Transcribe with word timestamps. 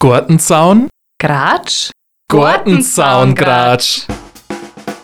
Gartenzaun? 0.00 0.88
Gratsch? 1.20 1.90
Gartenzaungratsch. 2.30 4.02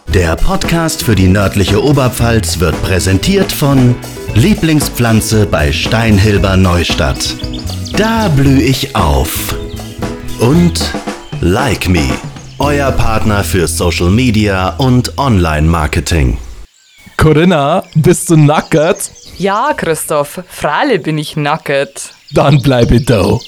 Der 0.06 0.36
Podcast 0.36 1.02
für 1.02 1.16
die 1.16 1.26
nördliche 1.26 1.82
Oberpfalz 1.82 2.60
wird 2.60 2.80
präsentiert 2.80 3.50
von 3.50 3.96
Lieblingspflanze 4.34 5.46
bei 5.46 5.72
Steinhilber 5.72 6.56
Neustadt. 6.56 7.34
Da 7.96 8.28
blühe 8.28 8.62
ich 8.62 8.94
auf. 8.94 9.56
Und 10.38 10.92
Like 11.40 11.88
Me, 11.88 12.08
euer 12.60 12.92
Partner 12.92 13.42
für 13.42 13.66
Social 13.66 14.10
Media 14.10 14.76
und 14.76 15.18
Online-Marketing. 15.18 16.38
Corinna, 17.16 17.82
bist 17.96 18.30
du 18.30 18.36
nackert? 18.36 19.10
Ja, 19.38 19.72
Christoph, 19.76 20.40
freilich 20.48 21.02
bin 21.02 21.18
ich 21.18 21.34
nackert. 21.34 22.12
Dann 22.30 22.62
bleibe 22.62 23.00
da. 23.00 23.40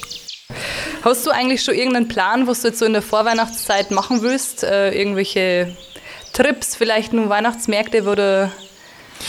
Hast 1.03 1.25
du 1.25 1.31
eigentlich 1.31 1.63
schon 1.63 1.75
irgendeinen 1.75 2.07
Plan, 2.07 2.47
was 2.47 2.61
du 2.61 2.69
jetzt 2.69 2.79
so 2.79 2.85
in 2.85 2.93
der 2.93 3.01
Vorweihnachtszeit 3.01 3.91
machen 3.91 4.21
willst? 4.21 4.63
Äh, 4.63 4.91
irgendwelche 4.91 5.75
Trips, 6.33 6.75
vielleicht 6.75 7.13
nur 7.13 7.29
Weihnachtsmärkte, 7.29 8.05
wo 8.05 8.15
du 8.15 8.51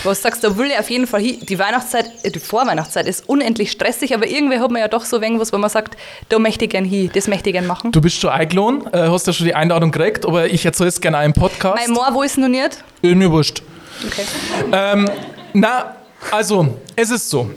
was 0.05 0.22
sagst, 0.22 0.45
da 0.45 0.56
will 0.56 0.66
ich 0.66 0.78
auf 0.78 0.91
jeden 0.91 1.06
Fall 1.06 1.20
hin. 1.20 1.38
Die 1.41 1.59
Weihnachtszeit, 1.59 2.10
äh, 2.22 2.30
die 2.30 2.38
Vorweihnachtszeit 2.38 3.06
ist 3.06 3.28
unendlich 3.28 3.70
stressig, 3.70 4.14
aber 4.14 4.27
irgendwie 4.27 4.59
hat 4.59 4.70
man 4.70 4.80
ja 4.80 4.88
doch 4.88 5.05
so 5.05 5.20
wenig 5.20 5.41
wo 5.52 5.59
man 5.59 5.70
sagt, 5.70 5.96
da 6.28 6.38
möchte 6.38 6.64
ich 6.64 6.70
gern 6.70 6.84
hin, 6.84 7.10
das 7.12 7.28
möchte 7.28 7.50
ich 7.50 7.55
gern 7.55 7.66
machen. 7.66 7.92
Du 7.92 8.00
bist 8.00 8.20
schon 8.20 8.30
eingeladen, 8.30 8.86
äh, 8.92 9.08
hast 9.08 9.27
ja 9.27 9.33
schon 9.33 9.47
die 9.47 9.55
Einladung 9.55 9.91
gekriegt, 9.91 10.27
aber 10.27 10.47
ich 10.47 10.64
erzähle 10.64 10.88
es 10.88 11.00
gerne 11.00 11.24
im 11.24 11.33
Podcast. 11.33 11.77
Mein 11.77 11.92
Moor, 11.92 12.08
wo 12.12 12.22
ist 12.22 12.38
noch 12.38 12.48
nicht? 12.48 12.83
Mir 13.02 13.30
wurscht. 13.30 13.62
Okay. 14.06 14.24
Ähm, 14.72 15.10
na, 15.52 15.97
also, 16.30 16.77
es 16.95 17.10
ist 17.10 17.28
so. 17.30 17.50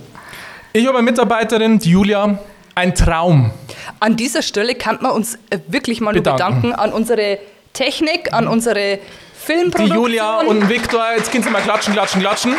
Ich 0.74 0.88
habe 0.88 0.98
eine 0.98 1.06
Mitarbeiterin, 1.06 1.80
die 1.80 1.92
Julia, 1.92 2.40
ein 2.76 2.96
Traum. 2.96 3.52
An 4.00 4.16
dieser 4.16 4.42
Stelle 4.42 4.76
kann 4.76 5.00
man 5.02 5.12
uns 5.12 5.36
äh, 5.50 5.60
wirklich 5.68 6.02
mal 6.02 6.14
nur 6.14 6.24
Bedanken. 6.24 6.62
bedanken 6.62 6.74
an 6.74 6.94
unsere 6.94 7.40
Technik, 7.74 8.34
an 8.34 8.48
unsere 8.48 8.98
Die 8.98 9.00
Filmproduktion. 9.46 9.98
Julia 9.98 10.40
und 10.42 10.70
Viktor, 10.70 11.04
jetzt 11.16 11.32
können 11.32 11.44
Sie 11.44 11.50
mal 11.50 11.62
klatschen, 11.62 11.94
klatschen, 11.94 12.22
klatschen. 12.22 12.54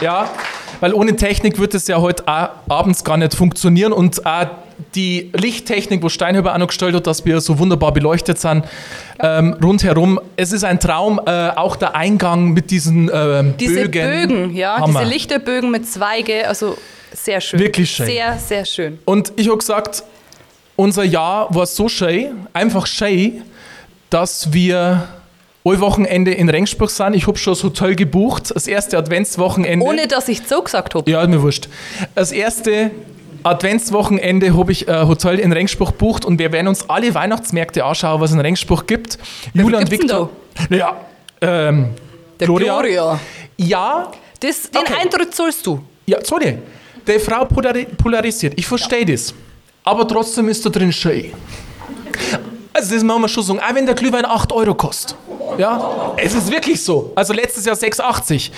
Ja, 0.00 0.30
weil 0.80 0.94
ohne 0.94 1.16
Technik 1.16 1.58
wird 1.58 1.74
es 1.74 1.88
ja 1.88 2.00
heute 2.00 2.24
abends 2.26 3.02
gar 3.02 3.16
nicht 3.16 3.34
funktionieren 3.34 3.92
und 3.92 4.24
auch 4.24 4.46
die 4.94 5.30
Lichttechnik, 5.34 6.02
wo 6.04 6.08
Steinhöber 6.08 6.54
auch 6.54 6.58
noch 6.58 6.68
gestellt 6.68 6.94
hat, 6.94 7.06
dass 7.08 7.24
wir 7.24 7.40
so 7.40 7.58
wunderbar 7.58 7.92
beleuchtet 7.92 8.38
sind, 8.38 8.64
ähm, 9.18 9.56
rundherum. 9.60 10.20
Es 10.36 10.52
ist 10.52 10.62
ein 10.62 10.78
Traum, 10.78 11.20
äh, 11.26 11.50
auch 11.50 11.74
der 11.74 11.96
Eingang 11.96 12.50
mit 12.50 12.70
diesen 12.70 13.10
ähm, 13.12 13.54
diese 13.58 13.88
Bögen. 13.88 14.28
Bögen, 14.28 14.54
ja, 14.56 14.76
Hammer. 14.78 15.00
diese 15.00 15.12
Lichterbögen 15.12 15.72
mit 15.72 15.90
Zweige, 15.90 16.46
also 16.46 16.78
sehr 17.12 17.40
schön. 17.40 17.60
Wirklich 17.60 17.90
schön. 17.90 18.06
Sehr, 18.06 18.38
sehr 18.38 18.64
schön. 18.64 18.98
Und 19.04 19.32
ich 19.36 19.48
habe 19.48 19.58
gesagt, 19.58 20.02
unser 20.76 21.04
Jahr 21.04 21.52
war 21.54 21.66
so 21.66 21.88
schön, 21.88 22.46
einfach 22.52 22.86
schön, 22.86 23.42
dass 24.10 24.52
wir 24.52 25.08
ein 25.64 25.80
Wochenende 25.80 26.32
in 26.32 26.48
Regensburg 26.48 26.90
sind. 26.90 27.14
Ich 27.14 27.26
habe 27.26 27.36
schon 27.36 27.52
das 27.52 27.62
Hotel 27.62 27.94
gebucht, 27.94 28.52
das 28.54 28.66
erste 28.66 28.96
Adventswochenende. 28.96 29.84
Ohne 29.84 30.06
dass 30.08 30.28
ich 30.28 30.40
so 30.46 30.62
gesagt 30.62 30.94
habe. 30.94 31.10
Ja, 31.10 31.26
mir 31.26 31.42
wurscht. 31.42 31.68
Das 32.14 32.32
erste 32.32 32.90
Adventswochenende 33.42 34.56
habe 34.56 34.72
ich 34.72 34.88
ein 34.88 35.08
Hotel 35.08 35.38
in 35.38 35.52
Regensburg 35.52 35.90
gebucht 35.90 36.24
und 36.24 36.38
wir 36.38 36.52
werden 36.52 36.68
uns 36.68 36.88
alle 36.88 37.14
Weihnachtsmärkte 37.14 37.84
anschauen, 37.84 38.20
was 38.20 38.30
es 38.30 38.34
in 38.36 38.40
Regensburg 38.40 38.86
gibt. 38.86 39.18
Julia 39.52 39.78
und 39.80 39.90
Viktor. 39.90 40.30
Ja, 40.70 40.96
ähm, 41.40 41.88
Der 42.40 42.46
Gloria. 42.46 42.72
Gloria. 42.80 43.20
Ja, 43.58 44.10
Das, 44.40 44.70
den 44.70 44.80
Okay. 44.82 44.94
Eintritt 45.02 45.34
zahlst 45.34 45.66
du. 45.66 45.80
ja, 46.06 46.18
sorry. 46.24 46.58
Die 47.08 47.18
Frau 47.18 47.44
polari 47.46 47.86
polarisiert. 47.86 48.54
Ich 48.56 48.66
verstehe 48.66 49.04
das. 49.06 49.32
Aber 49.82 50.06
trotzdem 50.06 50.48
ist 50.48 50.64
da 50.66 50.70
drin 50.70 50.92
schön. 50.92 51.32
Also 52.72 52.94
das 52.94 53.02
machen 53.02 53.22
wir 53.22 53.28
schon 53.28 53.42
sagen, 53.42 53.60
auch 53.60 53.74
wenn 53.74 53.86
der 53.86 53.94
Glühwein 53.94 54.26
8 54.26 54.52
Euro 54.52 54.74
kostet. 54.74 55.16
Ja, 55.56 56.12
es 56.16 56.34
ist 56.34 56.50
wirklich 56.50 56.82
so. 56.82 57.12
Also 57.14 57.32
letztes 57.32 57.64
Jahr 57.64 57.74
6,80. 57.74 58.50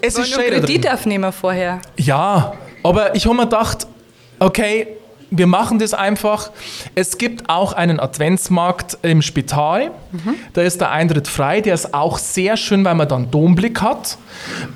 Es 0.00 0.14
Wollen 0.14 0.24
ist 0.24 0.32
schön 0.32 0.50
drin. 0.50 0.60
Kredit 0.60 0.88
aufnehmen 0.90 1.32
vorher. 1.32 1.80
Ja, 1.96 2.54
aber 2.82 3.14
ich 3.16 3.26
habe 3.26 3.34
mir 3.34 3.42
gedacht, 3.42 3.86
okay, 4.38 4.86
wir 5.30 5.46
machen 5.46 5.78
das 5.80 5.92
einfach. 5.92 6.50
Es 6.94 7.18
gibt 7.18 7.48
auch 7.50 7.72
einen 7.72 7.98
Adventsmarkt 7.98 8.98
im 9.02 9.20
Spital. 9.20 9.90
Da 10.52 10.62
ist 10.62 10.80
der 10.80 10.92
Eintritt 10.92 11.26
frei. 11.26 11.60
Der 11.60 11.74
ist 11.74 11.92
auch 11.92 12.18
sehr 12.18 12.56
schön, 12.56 12.84
weil 12.84 12.94
man 12.94 13.08
dann 13.08 13.30
Domblick 13.30 13.82
hat. 13.82 14.16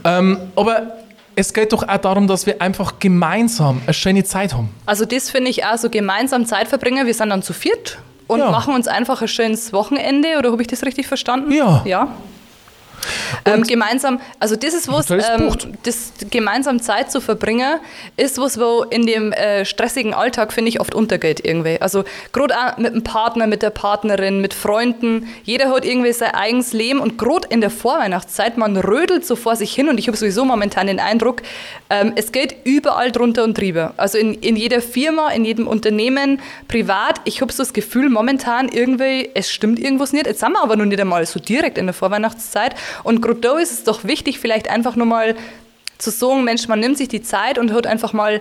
Ähm, 0.05 0.39
aber 0.57 0.98
es 1.39 1.55
geht 1.55 1.73
doch 1.73 1.87
auch 1.89 1.97
darum, 1.99 2.27
dass 2.27 2.47
wir 2.47 2.61
einfach 2.61 2.99
gemeinsam 2.99 3.81
eine 3.85 3.95
schöne 3.95 4.25
Zeit 4.25 4.55
haben. 4.55 4.71
Also 4.87 5.05
das 5.05 5.31
finde 5.31 5.51
ich 5.51 5.65
auch 5.65 5.77
so 5.79 5.89
gemeinsam 5.89 6.47
Zeit 6.47 6.67
verbringen. 6.67 7.07
Wir 7.07 7.15
sind 7.15 7.31
dann 7.31 7.43
zu 7.43 7.53
viert 7.53 7.99
und 8.27 8.41
Ja. 8.41 8.51
machen 8.51 8.75
uns 8.75 8.89
einfach 8.89 9.23
ein 9.23 9.29
schönes 9.29 9.73
Wochenende. 9.73 10.37
Oder 10.39 10.51
habe 10.51 10.61
ich 10.63 10.67
das 10.69 10.83
richtig 10.85 11.07
verstanden? 11.07 11.53
Ja. 11.53 11.83
Ja. 11.85 12.09
Ähm, 13.45 13.63
gemeinsam, 13.63 14.21
also 14.41 14.57
das 14.57 14.75
ist 14.75 14.89
was, 14.89 15.11
ähm, 15.11 15.51
das 15.83 16.13
gemeinsam 16.31 16.81
Zeit 16.81 17.11
zu 17.11 17.21
verbringen, 17.21 17.81
ist 18.17 18.39
was, 18.39 18.59
wo 18.59 18.85
in 18.85 19.07
dem 19.07 19.33
äh, 19.33 19.65
stressigen 19.65 20.15
Alltag, 20.15 20.53
finde 20.53 20.71
ich, 20.71 20.81
oft 20.81 20.95
untergeht 20.95 21.45
irgendwie. 21.45 21.81
Also 21.81 22.05
gerade 22.33 22.55
auch 22.57 22.79
mit 22.79 22.95
dem 22.95 23.05
Partner, 23.05 23.47
mit 23.47 23.63
der 23.63 23.71
Partnerin, 23.71 24.41
mit 24.41 24.55
Freunden, 24.55 25.29
jeder 25.45 25.71
hat 25.71 25.85
irgendwie 25.85 26.13
sein 26.13 26.35
eigenes 26.35 26.73
Leben 26.73 27.01
und 27.01 27.19
gerade 27.19 27.49
in 27.49 27.61
der 27.61 27.71
Vorweihnachtszeit, 27.71 28.57
man 28.59 28.77
rödelt 28.77 29.27
so 29.27 29.37
vor 29.37 29.57
sich 29.57 29.75
hin 29.75 29.89
und 29.89 29.99
ich 29.99 30.09
habe 30.09 30.17
sowieso 30.17 30.45
momentan 30.45 30.87
den 30.87 31.01
Eindruck, 31.01 31.43
ähm, 31.91 32.13
es 32.17 32.33
geht 32.33 32.57
überall 32.65 33.13
drunter 33.13 33.45
und 33.45 33.57
drüber. 33.57 33.95
Also 33.97 34.19
in, 34.19 34.35
in 34.35 34.57
jeder 34.57 34.81
Firma, 34.81 35.31
in 35.31 35.45
jedem 35.45 35.67
Unternehmen, 35.67 36.41
privat, 36.67 37.21
ich 37.25 37.41
habe 37.41 37.53
so 37.53 37.63
das 37.63 37.73
Gefühl, 37.73 38.11
momentan 38.11 38.69
irgendwie, 38.69 39.31
es 39.35 39.51
stimmt 39.51 39.79
irgendwas 39.79 40.13
nicht. 40.13 40.27
Jetzt 40.27 40.41
sind 40.41 40.53
wir 40.53 40.63
aber 40.63 40.77
noch 40.77 40.85
nicht 40.85 41.01
einmal 41.01 41.25
so 41.27 41.41
direkt 41.41 41.79
in 41.79 41.87
der 41.87 41.95
Vorweihnachtszeit. 41.95 42.75
Und 43.05 43.25
da 43.43 43.59
ist 43.59 43.73
es 43.73 43.85
doch 43.85 44.05
wichtig, 44.05 44.39
vielleicht 44.39 44.69
einfach 44.69 44.97
nur 44.97 45.07
mal 45.07 45.35
zu 45.99 46.11
sagen, 46.11 46.45
Mensch, 46.45 46.69
man 46.69 46.81
nimmt 46.81 46.97
sich 46.99 47.09
die 47.09 47.23
Zeit 47.23 47.59
und 47.59 47.73
hat 47.73 47.87
einfach 47.87 48.13
mal 48.13 48.41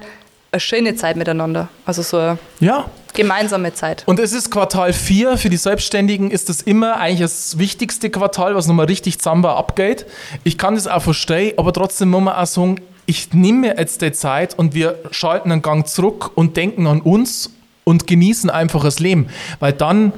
eine 0.52 0.60
schöne 0.60 0.96
Zeit 0.96 1.18
miteinander. 1.18 1.68
Also 1.86 2.02
so 2.04 2.18
eine 2.18 2.38
Ja. 2.60 2.86
gemeinsame 3.14 3.74
Zeit. 3.74 4.04
Und 4.06 4.20
es 4.20 4.32
ist 4.32 4.52
Quartal 4.52 4.94
4. 4.94 5.38
Für 5.38 5.50
die 5.50 5.58
Selbstständigen 5.58 6.30
ist 6.32 6.50
das 6.50 6.62
immer 6.62 6.98
eigentlich 6.98 7.22
das 7.22 7.58
wichtigste 7.58 8.10
Quartal, 8.10 8.56
was 8.56 8.68
nochmal 8.68 8.86
richtig 8.86 9.18
zusammen 9.20 9.46
abgeht. 9.46 10.06
Ich 10.44 10.58
kann 10.58 10.76
das 10.76 10.88
auch 10.88 11.02
verstehen, 11.02 11.54
aber 11.58 11.74
trotzdem 11.74 12.10
muss 12.10 12.22
man 12.22 12.36
auch 12.36 12.46
sagen, 12.46 12.80
ich 13.08 13.34
nehme 13.34 13.60
mir 13.60 13.76
jetzt 13.78 14.02
die 14.02 14.12
Zeit 14.12 14.58
und 14.60 14.76
wir 14.76 15.00
schalten 15.12 15.52
einen 15.52 15.62
Gang 15.62 15.88
zurück 15.88 16.32
und 16.36 16.58
denken 16.58 16.86
an 16.88 17.02
uns 17.02 17.52
und 17.86 18.06
genießen 18.06 18.50
einfach 18.50 18.84
das 18.84 19.00
Leben. 19.00 19.30
Weil 19.60 19.74
dann, 19.74 20.12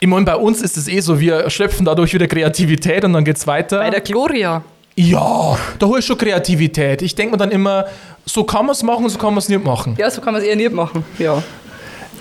ich 0.00 0.08
meine, 0.08 0.24
bei 0.24 0.36
uns 0.36 0.62
ist 0.62 0.76
es 0.76 0.88
eh 0.88 1.00
so, 1.00 1.18
wir 1.18 1.50
schöpfen 1.50 1.84
dadurch 1.84 2.14
wieder 2.14 2.26
Kreativität 2.26 3.04
und 3.04 3.12
dann 3.12 3.24
geht 3.24 3.36
es 3.36 3.46
weiter. 3.46 3.78
Bei 3.78 3.90
der 3.90 4.00
Gloria. 4.00 4.62
ja, 4.96 5.58
da 5.78 5.86
hole 5.86 6.00
ich 6.00 6.06
schon 6.06 6.18
Kreativität. 6.18 7.02
Ich 7.02 7.14
denke 7.14 7.32
mir 7.32 7.38
dann 7.38 7.50
immer, 7.50 7.86
so 8.24 8.44
kann 8.44 8.66
man 8.66 8.74
es 8.74 8.82
machen, 8.82 9.08
so 9.08 9.18
kann 9.18 9.30
man 9.30 9.38
es 9.38 9.48
nicht 9.48 9.64
machen. 9.64 9.96
Ja, 9.98 10.10
so 10.10 10.20
kann 10.20 10.32
man 10.32 10.42
es 10.42 10.48
eher 10.48 10.56
nicht 10.56 10.72
machen. 10.72 11.04
Ja. 11.18 11.42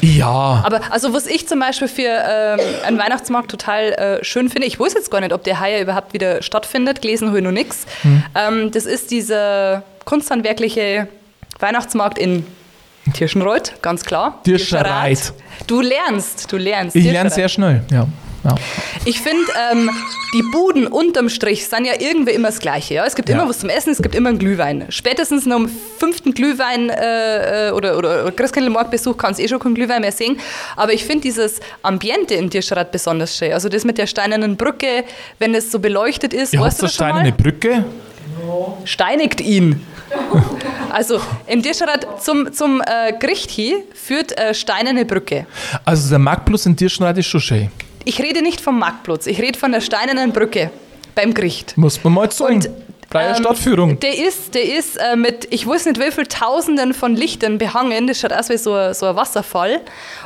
Ja. 0.01 0.61
Aber 0.63 0.81
also 0.91 1.13
was 1.13 1.25
ich 1.25 1.47
zum 1.47 1.59
Beispiel 1.59 1.87
für 1.87 2.03
ähm, 2.03 2.59
einen 2.85 2.99
Weihnachtsmarkt 2.99 3.49
total 3.49 3.93
äh, 3.93 4.23
schön 4.23 4.49
finde, 4.49 4.67
ich 4.67 4.79
weiß 4.79 4.93
jetzt 4.93 5.09
gar 5.09 5.21
nicht, 5.21 5.33
ob 5.33 5.43
der 5.43 5.59
heuer 5.59 5.81
überhaupt 5.81 6.13
wieder 6.13 6.43
stattfindet, 6.43 7.01
gelesen 7.01 7.29
habe 7.29 7.39
ich 7.39 7.43
noch 7.43 7.51
nichts. 7.51 7.87
Ähm, 8.35 8.69
das 8.71 8.85
ist 8.85 9.09
dieser 9.09 9.81
kunsthandwerkliche 10.05 11.07
Weihnachtsmarkt 11.59 12.19
in 12.19 12.45
Tirschenreuth, 13.13 13.73
ganz 13.81 14.03
klar. 14.03 14.39
Tirschenreuth. 14.43 15.33
Du 15.67 15.81
lernst, 15.81 16.51
du 16.51 16.57
lernst. 16.57 16.95
Ich 16.95 17.03
lerne 17.03 17.29
Tirschenreuth. 17.29 17.33
sehr 17.35 17.49
schnell, 17.49 17.81
ja. 17.91 18.07
ja. 18.43 18.55
Ich 19.05 19.19
finde, 19.21 19.43
ähm, 19.71 19.89
die 20.33 20.43
Buden 20.51 20.87
unterm 20.87 21.29
Strich 21.29 21.67
sind 21.67 21.85
ja 21.85 21.93
irgendwie 21.99 22.31
immer 22.31 22.49
das 22.49 22.59
Gleiche. 22.59 22.93
Ja? 22.95 23.05
Es 23.05 23.15
gibt 23.15 23.29
Ja. 23.29 23.35
immer 23.35 23.49
was 23.49 23.59
zum 23.59 23.69
Essen, 23.69 23.91
es 23.91 24.01
gibt 24.01 24.13
immer 24.15 24.29
einen 24.29 24.39
Glühwein. 24.39 24.85
Spätestens 24.89 25.45
nach 25.45 25.55
dem 25.57 25.69
fünften 25.97 26.33
Glühwein 26.33 26.89
äh, 26.89 27.69
äh, 27.69 27.71
oder, 27.71 27.97
oder 27.97 28.31
Christkindlmarktbesuch 28.31 29.17
kannst 29.17 29.39
du 29.39 29.43
eh 29.43 29.47
schon 29.47 29.59
keinen 29.59 29.75
Glühwein 29.75 30.01
mehr 30.01 30.11
sehen. 30.11 30.37
Aber 30.75 30.93
ich 30.93 31.05
finde 31.05 31.21
dieses 31.21 31.59
Ambiente 31.81 32.35
in 32.35 32.49
Tirschrad 32.49 32.91
besonders 32.91 33.35
schön. 33.37 33.53
Also 33.53 33.69
das 33.69 33.83
mit 33.85 33.97
der 33.97 34.07
steinernen 34.07 34.57
Brücke, 34.57 35.03
wenn 35.39 35.55
es 35.55 35.71
so 35.71 35.79
beleuchtet 35.79 36.33
ist. 36.33 36.53
Ihr 36.53 36.59
weißt 36.59 36.73
habt 36.73 36.81
du 36.81 36.85
das 36.85 36.93
steinerne? 36.95 37.31
Brücke. 37.31 37.85
Steinigt 38.85 39.41
ihn. 39.41 39.85
Also 40.89 41.21
im 41.47 41.61
Tirschrad 41.61 42.23
zum, 42.23 42.51
zum 42.53 42.81
äh, 42.81 43.13
Gericht 43.19 43.51
hier 43.51 43.83
führt 43.93 44.37
äh, 44.37 44.53
steinerne 44.53 45.05
Brücke. 45.05 45.45
Also 45.85 46.09
der 46.09 46.19
Marktplatz 46.19 46.65
in 46.65 46.75
Tirschenreit 46.75 47.17
ist 47.17 47.27
schon 47.27 47.41
schön. 47.41 47.71
Ich 48.05 48.21
rede 48.21 48.41
nicht 48.41 48.61
vom 48.61 48.79
Marktplatz, 48.79 49.27
ich 49.27 49.41
rede 49.41 49.59
von 49.59 49.71
der 49.71 49.81
steinernen 49.81 50.31
Brücke 50.31 50.71
beim 51.13 51.33
Gericht. 51.33 51.77
Muss 51.77 52.03
man 52.03 52.13
mal 52.13 52.31
sagen. 52.31 52.55
Und 52.55 52.69
Freie 53.09 53.29
Ähm, 53.29 53.35
Stadtführung. 53.35 53.99
Der 54.01 54.17
ist, 54.17 54.53
der 54.53 54.63
ist 54.77 54.97
äh, 54.97 55.15
mit, 55.15 55.47
ich 55.51 55.65
weiß 55.65 55.85
nicht 55.85 55.99
wie 55.99 56.11
viel 56.11 56.25
Tausenden 56.27 56.93
von 56.93 57.15
Lichtern 57.15 57.57
behangen. 57.57 58.05
Das 58.07 58.19
schaut 58.19 58.33
aus 58.33 58.49
wie 58.49 58.57
so, 58.57 58.73
ein- 58.73 58.93
so 58.93 59.05
ein 59.05 59.15
Wasserfall. 59.15 59.79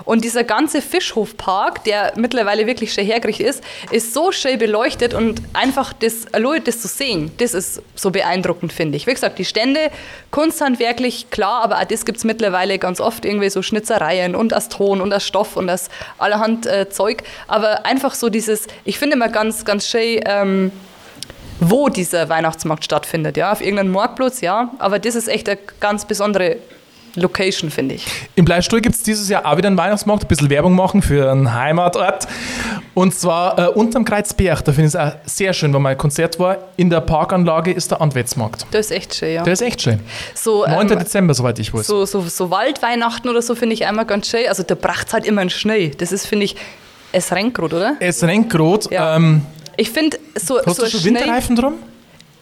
Und 0.03 0.23
dieser 0.23 0.43
ganze 0.43 0.81
Fischhofpark, 0.81 1.83
der 1.83 2.13
mittlerweile 2.15 2.65
wirklich 2.65 2.91
schön 2.93 3.05
hergerichtet 3.05 3.45
ist, 3.47 3.63
ist 3.91 4.13
so 4.15 4.31
schön 4.31 4.57
beleuchtet 4.57 5.13
und 5.13 5.41
einfach 5.53 5.93
das, 5.93 6.25
allein 6.33 6.63
das 6.63 6.81
zu 6.81 6.87
sehen, 6.87 7.31
das 7.37 7.53
ist 7.53 7.81
so 7.95 8.09
beeindruckend, 8.09 8.73
finde 8.73 8.97
ich. 8.97 9.05
Wie 9.05 9.13
gesagt, 9.13 9.37
die 9.37 9.45
Stände, 9.45 9.91
kunsthandwerklich, 10.31 11.29
klar, 11.29 11.63
aber 11.63 11.77
auch 11.79 11.83
das 11.83 12.03
gibt 12.05 12.17
es 12.17 12.23
mittlerweile 12.23 12.79
ganz 12.79 12.99
oft, 12.99 13.25
irgendwie 13.25 13.49
so 13.51 13.61
Schnitzereien 13.61 14.35
und 14.35 14.53
aus 14.55 14.69
Ton 14.69 15.01
und 15.01 15.13
aus 15.13 15.23
Stoff 15.25 15.55
und 15.55 15.69
aus 15.69 15.89
allerhand 16.17 16.65
äh, 16.65 16.89
Zeug. 16.89 17.21
Aber 17.47 17.85
einfach 17.85 18.15
so 18.15 18.29
dieses, 18.29 18.65
ich 18.85 18.97
finde 18.97 19.15
immer 19.17 19.29
ganz, 19.29 19.65
ganz 19.65 19.87
schön, 19.87 20.19
ähm, 20.25 20.71
wo 21.61 21.89
dieser 21.89 22.27
Weihnachtsmarkt 22.27 22.83
stattfindet. 22.83 23.37
Ja, 23.37 23.51
auf 23.51 23.61
irgendeinem 23.61 23.91
Marktplatz, 23.91 24.41
ja. 24.41 24.71
Aber 24.79 24.99
das 24.99 25.15
ist 25.15 25.27
echt 25.27 25.47
eine 25.47 25.59
ganz 25.79 26.05
besondere 26.05 26.57
Location, 27.15 27.69
finde 27.69 27.95
ich. 27.95 28.05
Im 28.35 28.45
Bleistuhl 28.45 28.81
gibt 28.81 28.95
es 28.95 29.03
dieses 29.03 29.29
Jahr 29.29 29.45
auch 29.45 29.57
wieder 29.57 29.67
einen 29.67 29.77
Weihnachtsmarkt, 29.77 30.23
ein 30.23 30.27
bisschen 30.27 30.49
Werbung 30.49 30.75
machen 30.75 31.01
für 31.01 31.29
einen 31.29 31.53
Heimatort. 31.53 32.27
Und 32.93 33.13
zwar 33.13 33.59
äh, 33.59 33.67
unterm 33.67 34.05
Kreuzberg. 34.05 34.63
Da 34.63 34.71
finde 34.71 34.87
ich 34.87 34.93
es 34.93 34.95
auch 34.95 35.11
sehr 35.25 35.53
schön, 35.53 35.73
weil 35.73 35.81
mein 35.81 35.97
Konzert 35.97 36.39
war. 36.39 36.57
In 36.77 36.89
der 36.89 37.01
Parkanlage 37.01 37.71
ist 37.71 37.91
der 37.91 38.01
Antwetsmarkt. 38.01 38.65
Das 38.71 38.87
ist 38.87 38.91
echt 38.91 39.15
schön, 39.15 39.35
ja. 39.35 39.43
Der 39.43 39.53
ist 39.53 39.61
echt 39.61 39.81
schön. 39.81 39.99
So, 40.33 40.65
9. 40.65 40.91
ähm, 40.91 40.99
Dezember, 40.99 41.33
soweit 41.33 41.59
ich 41.59 41.73
weiß. 41.73 41.85
so, 41.85 42.05
so, 42.05 42.21
so 42.21 42.49
Waldweihnachten 42.49 43.29
oder 43.29 43.41
so 43.41 43.55
finde 43.55 43.73
ich 43.73 43.85
einmal 43.85 44.05
ganz 44.05 44.29
schön. 44.29 44.47
Also 44.47 44.63
da 44.63 44.75
bracht 44.75 45.07
es 45.07 45.13
halt 45.13 45.25
immer 45.25 45.41
einen 45.41 45.49
Schnee. 45.49 45.91
Das 45.97 46.11
ist, 46.11 46.25
finde 46.25 46.45
ich, 46.45 46.55
es 47.11 47.31
rennt 47.31 47.53
gerade, 47.53 47.75
oder? 47.75 47.95
Es 47.99 48.23
rennt 48.23 48.49
gerade. 48.49 48.87
Ja. 48.89 49.17
Ähm, 49.17 49.45
Ich 49.81 49.89
finde, 49.89 50.19
so, 50.35 50.59
hast 50.63 50.75
so 50.77 50.83
du 50.83 50.91
schon 50.91 51.03
Winterreifen 51.05 51.55
drum? 51.55 51.73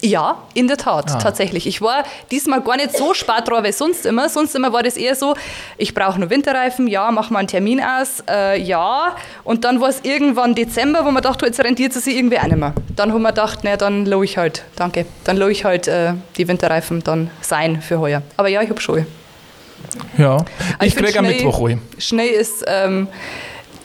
Ja, 0.02 0.40
in 0.56 0.68
der 0.68 0.76
Tat, 0.76 1.10
Ah. 1.10 1.20
tatsächlich. 1.20 1.68
Ich 1.68 1.82
war 1.82 2.04
diesmal 2.32 2.60
gar 2.62 2.76
nicht 2.76 2.98
so 2.98 3.14
dran 3.14 3.64
wie 3.64 3.72
sonst 3.72 4.06
immer. 4.06 4.28
Sonst 4.28 4.56
immer 4.56 4.74
war 4.74 4.84
das 4.84 4.98
eher 4.98 5.16
so, 5.16 5.36
ich 5.78 5.94
brauche 5.94 6.20
nur 6.20 6.30
Winterreifen, 6.30 6.88
ja, 6.88 7.10
mach 7.12 7.30
mal 7.30 7.40
einen 7.40 7.48
Termin 7.48 7.80
aus, 7.82 8.22
äh, 8.30 8.62
ja. 8.62 9.16
Und 9.46 9.64
dann 9.64 9.80
war 9.80 9.88
es 9.88 10.02
irgendwann 10.04 10.54
Dezember, 10.54 11.06
wo 11.06 11.12
man 11.12 11.24
dachte, 11.24 11.46
jetzt 11.46 11.62
rentiert 11.64 11.96
es 11.96 12.04
sich 12.04 12.18
irgendwie 12.18 12.40
auch 12.40 12.44
nicht 12.44 12.58
mehr. 12.58 12.74
Dann 12.98 13.14
haben 13.14 13.22
wir 13.22 13.30
gedacht, 13.30 13.60
na, 13.64 13.78
dann 13.78 14.06
lau 14.06 14.22
ich 14.22 14.38
halt, 14.38 14.64
danke, 14.76 15.06
dann 15.24 15.38
lau 15.38 15.48
ich 15.48 15.64
halt 15.64 15.88
äh, 15.88 16.16
die 16.36 16.46
Winterreifen 16.46 17.02
dann 17.06 17.30
sein 17.40 17.82
für 17.82 18.00
heuer. 18.02 18.22
Aber 18.36 18.50
ja, 18.50 18.62
ich 18.62 18.70
habe 18.70 18.82
schon. 18.82 19.06
Ja. 20.18 20.38
Ich 20.82 20.94
find 20.94 21.06
kriege 21.06 21.20
am 21.20 21.26
Mittwoch. 21.26 21.70
Schnee 21.98 22.28
ist, 22.28 22.66
ähm, 22.68 23.08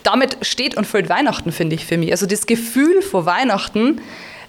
damit 0.05 0.39
steht 0.43 0.77
und 0.77 0.87
füllt 0.87 1.09
Weihnachten, 1.09 1.51
finde 1.51 1.75
ich, 1.75 1.85
für 1.85 1.97
mich. 1.99 2.13
Also 2.13 2.27
das 2.27 2.47
Gefühl 2.47 3.03
vor 3.03 3.27
Weihnachten 3.27 4.01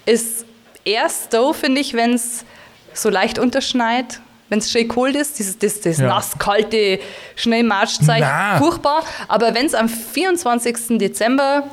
ist 0.05 0.45
erst 0.83 1.33
da, 1.33 1.51
finde 1.53 1.81
ich, 1.81 1.93
wenn 1.95 2.13
es 2.13 2.45
so 2.93 3.09
leicht 3.09 3.39
unterschneit, 3.39 4.19
wenn 4.49 4.59
es 4.59 4.69
schön 4.71 4.87
kalt 4.87 5.15
ist, 5.15 5.39
dieses, 5.39 5.57
das, 5.57 5.81
das 5.81 5.97
Ja. 5.97 6.07
nass-kalte 6.07 6.99
Schneematschzeit, 7.35 8.21
Na. 8.21 8.57
furchtbar. 8.59 9.03
Aber 9.27 9.55
wenn 9.55 9.65
es 9.65 9.73
am 9.73 9.89
24. 9.89 10.99
Dezember 10.99 11.63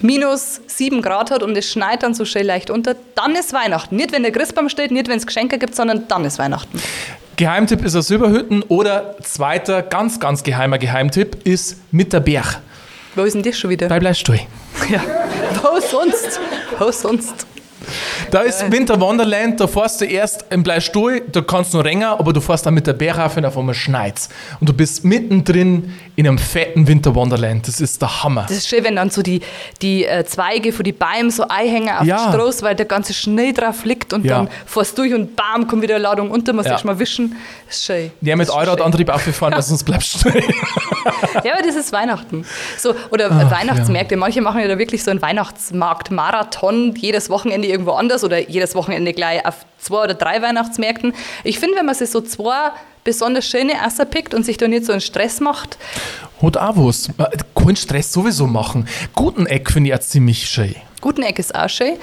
minus 0.00 0.60
7 0.66 1.00
Grad 1.00 1.30
hat 1.30 1.42
und 1.42 1.56
es 1.56 1.70
schneit 1.70 2.02
dann 2.02 2.12
so 2.14 2.24
schön 2.24 2.44
leicht 2.44 2.70
unter, 2.70 2.96
dann 3.14 3.34
ist 3.34 3.52
Weihnachten. 3.52 3.96
Nicht, 3.96 4.12
wenn 4.12 4.22
der 4.22 4.32
Christbaum 4.32 4.68
steht, 4.68 4.90
nicht, 4.90 5.08
wenn 5.08 5.16
es 5.18 5.26
Geschenke 5.26 5.58
gibt, 5.58 5.74
sondern 5.74 6.06
dann 6.08 6.24
ist 6.24 6.38
Weihnachten. 6.38 6.80
Geheimtipp 7.36 7.84
ist 7.84 7.94
aus 7.94 8.08
Silberhütten 8.08 8.62
oder 8.62 9.16
zweiter 9.22 9.82
ganz, 9.82 10.18
ganz 10.20 10.42
geheimer 10.42 10.78
Geheimtipp 10.78 11.46
ist 11.46 11.76
mit 11.92 12.12
der 12.12 12.20
Berg 12.20 12.60
Wo 13.16 13.22
ist 13.22 13.32
denn 13.34 13.42
das 13.42 13.58
schon 13.58 13.70
wieder? 13.70 13.88
bei 13.88 13.98
Bleistuhl. 13.98 14.38
Ja. 14.90 15.00
Wo 15.62 15.80
sonst? 15.80 16.38
Wo 16.78 16.92
sonst? 16.92 17.46
Da 18.30 18.40
ist 18.40 18.70
Winter 18.72 19.00
Wonderland, 19.00 19.60
da 19.60 19.66
fährst 19.68 20.00
du 20.00 20.04
erst 20.04 20.44
im 20.50 20.62
Bleistuhl, 20.64 21.22
da 21.30 21.40
kannst 21.40 21.72
du 21.72 21.78
noch 21.78 21.84
rennen, 21.84 22.02
aber 22.02 22.32
du 22.32 22.40
fährst 22.40 22.66
dann 22.66 22.74
mit 22.74 22.86
der 22.86 22.92
Berg 22.94 23.18
auf 23.18 23.36
einmal 23.38 23.74
schneit's. 23.74 24.28
Und 24.60 24.68
du 24.68 24.72
bist 24.72 25.04
mittendrin 25.04 25.94
in 26.16 26.26
einem 26.26 26.36
fetten 26.38 26.86
Winter 26.88 27.14
Wonderland. 27.14 27.66
Das 27.68 27.80
ist 27.80 28.02
der 28.02 28.22
Hammer. 28.24 28.42
Das 28.48 28.56
ist 28.58 28.68
schön, 28.68 28.82
wenn 28.84 28.96
dann 28.96 29.10
so 29.10 29.22
die, 29.22 29.40
die 29.82 30.04
äh, 30.04 30.24
Zweige 30.24 30.72
von 30.72 30.84
den 30.84 30.96
Bäumen 30.96 31.30
so 31.30 31.46
einhängen 31.48 31.90
auf 31.96 32.04
Ja. 32.04 32.26
die 32.26 32.32
Straße, 32.36 32.62
weil 32.62 32.74
der 32.74 32.86
ganze 32.86 33.14
Schnee 33.14 33.52
drauf 33.52 33.84
liegt 33.84 34.12
und 34.12 34.24
Ja. 34.24 34.38
dann 34.38 34.48
fährst 34.66 34.98
du 34.98 35.02
durch 35.02 35.14
und 35.14 35.36
bam, 35.36 35.66
kommt 35.68 35.82
wieder 35.82 35.94
eine 35.94 36.02
Ladung 36.02 36.30
unter, 36.30 36.52
musst 36.52 36.68
Ja. 36.68 36.78
mal 36.84 36.98
wischen. 36.98 37.36
Das 37.68 37.76
ist 37.76 37.84
schön. 37.86 38.10
Der 38.20 38.36
mit. 38.36 38.50
Allradantrieb 38.50 39.08
aufgefahren, 39.08 39.54
sonst 39.62 39.84
bleibst 39.84 40.24
du. 40.24 40.30
Ja, 41.44 41.54
aber 41.54 41.62
das 41.62 41.76
ist 41.76 41.92
Weihnachten. 41.92 42.44
So, 42.78 42.94
oder 43.10 43.30
Ach, 43.30 43.50
Weihnachtsmärkte. 43.50 44.16
Manche 44.16 44.40
machen 44.40 44.60
ja 44.60 44.68
da 44.68 44.78
wirklich 44.78 45.04
so 45.04 45.10
einen 45.10 45.22
Weihnachtsmarkt-Marathon, 45.22 46.94
jedes 46.96 47.30
Wochenende 47.30 47.68
irgendwo 47.68 47.92
anders 47.92 48.24
oder 48.24 48.48
jedes 48.48 48.74
Wochenende 48.74 49.12
gleich 49.12 49.44
auf 49.46 49.66
zwei 49.78 50.04
oder 50.04 50.14
drei 50.14 50.42
Weihnachtsmärkten. 50.42 51.14
Ich 51.44 51.58
finde, 51.58 51.76
wenn 51.76 51.86
man 51.86 51.94
sich 51.94 52.10
so 52.10 52.20
zwei 52.20 52.70
besonders 53.04 53.46
schöne 53.46 53.74
rauspickt 53.74 54.34
und 54.34 54.44
sich 54.44 54.56
da 54.56 54.66
nicht 54.66 54.84
so 54.84 54.92
einen 54.92 55.00
Stress 55.00 55.40
macht, 55.40 55.78
Hat 56.42 56.56
auch 56.56 56.76
was. 56.76 57.08
Keinen 57.54 57.76
Stress 57.76 58.12
sowieso 58.12 58.46
machen. 58.46 58.88
Guteneck 59.14 59.70
finde 59.70 59.90
ich 59.90 59.94
auch 59.94 60.00
ziemlich 60.00 60.48
schön. 60.48 60.74
Guteneck 61.00 61.38
ist 61.38 61.54
auch 61.54 61.68
schön. 61.68 61.94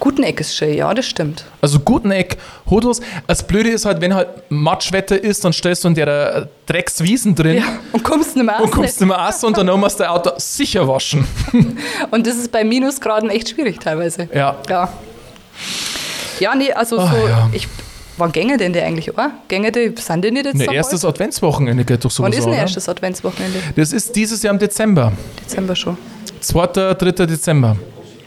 Guteneck 0.00 0.40
ist 0.40 0.54
schön, 0.54 0.74
ja, 0.74 0.92
das 0.94 1.06
stimmt. 1.06 1.44
Also 1.60 1.80
Guteneck 1.80 2.36
was. 2.66 3.00
Das 3.26 3.42
Blöde 3.42 3.70
ist 3.70 3.84
halt, 3.84 4.00
wenn 4.00 4.14
halt 4.14 4.28
Matschwetter 4.48 5.22
ist, 5.22 5.44
dann 5.44 5.52
stellst 5.52 5.82
du 5.84 5.88
in 5.88 5.94
der 5.94 6.36
äh, 6.36 6.46
Dreckswiesen 6.66 7.34
drin. 7.34 7.56
Ja, 7.58 7.64
und 7.92 8.04
kommst 8.04 8.36
nicht 8.36 8.44
mehr 8.46 8.56
Und 8.60 8.66
raus. 8.66 8.70
kommst 8.70 9.00
nicht 9.00 9.08
mehr 9.08 9.16
raus 9.16 9.42
und 9.42 9.56
dann 9.56 9.66
musst 9.80 9.98
du 9.98 10.04
dein 10.04 10.12
Auto 10.12 10.30
sicher 10.36 10.86
waschen. 10.86 11.26
Und 12.10 12.26
das 12.26 12.36
ist 12.36 12.52
bei 12.52 12.62
Minusgraden 12.64 13.30
echt 13.30 13.48
schwierig 13.50 13.80
teilweise. 13.80 14.28
Ja. 14.32 14.56
Ja. 14.68 14.88
Ja, 16.40 16.54
nee, 16.54 16.72
also 16.72 16.98
Ach, 17.00 17.12
so, 17.12 17.26
ja. 17.28 17.48
ich, 17.52 17.66
wann 18.16 18.30
gänge 18.30 18.56
denn 18.56 18.72
der 18.72 18.86
eigentlich, 18.86 19.12
oder? 19.12 19.32
Gänge 19.48 19.72
die, 19.72 19.92
sind 19.96 20.22
die 20.24 20.30
nicht 20.30 20.46
jetzt 20.46 20.54
Ne, 20.56 20.72
erstes 20.72 21.02
bald? 21.02 21.14
Adventswochenende 21.14 21.84
geht 21.84 22.04
doch 22.04 22.10
Wann 22.18 22.30
sowieso, 22.32 22.38
ist 22.38 22.44
denn 22.44 22.52
oder? 22.52 22.60
erstes 22.62 22.88
Adventswochenende? 22.88 23.58
Das 23.74 23.92
ist 23.92 24.14
dieses 24.14 24.42
Jahr 24.42 24.52
im 24.54 24.60
Dezember. 24.60 25.12
Dezember 25.44 25.74
schon. 25.74 25.98
2. 26.40 26.66
3. 26.94 26.94
Dezember. 27.26 27.76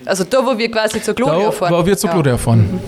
Also 0.05 0.23
da, 0.23 0.45
wo 0.45 0.57
wir 0.57 0.69
quasi 0.71 1.01
zur 1.01 1.13
Gloria 1.13 1.45
Da 1.45 1.51
fahren. 1.51 1.73
war 1.73 1.85
wir 1.85 1.97
zur 1.97 2.09
ja. 2.09 2.13
Gloria 2.15 2.37
fahren. 2.37 2.81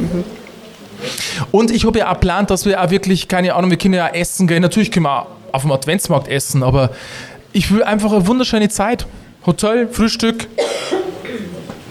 Und 1.51 1.71
ich 1.71 1.85
habe 1.85 1.99
ja 1.99 2.09
auch 2.09 2.13
geplant, 2.13 2.49
dass 2.49 2.65
wir 2.65 2.81
auch 2.81 2.89
wirklich, 2.89 3.27
keine 3.27 3.53
Ahnung, 3.53 3.69
wir 3.69 3.77
können 3.77 3.93
ja 3.93 4.07
auch 4.09 4.13
essen 4.13 4.47
gehen. 4.47 4.61
Natürlich 4.61 4.91
können 4.91 5.05
wir 5.05 5.21
auch 5.21 5.27
auf 5.51 5.61
dem 5.63 5.71
Adventsmarkt 5.71 6.27
essen, 6.27 6.63
aber 6.63 6.89
ich 7.51 7.71
will 7.71 7.83
einfach 7.83 8.11
eine 8.11 8.25
wunderschöne 8.25 8.69
Zeit. 8.69 9.05
Hotel, 9.45 9.87
Frühstück. 9.89 10.47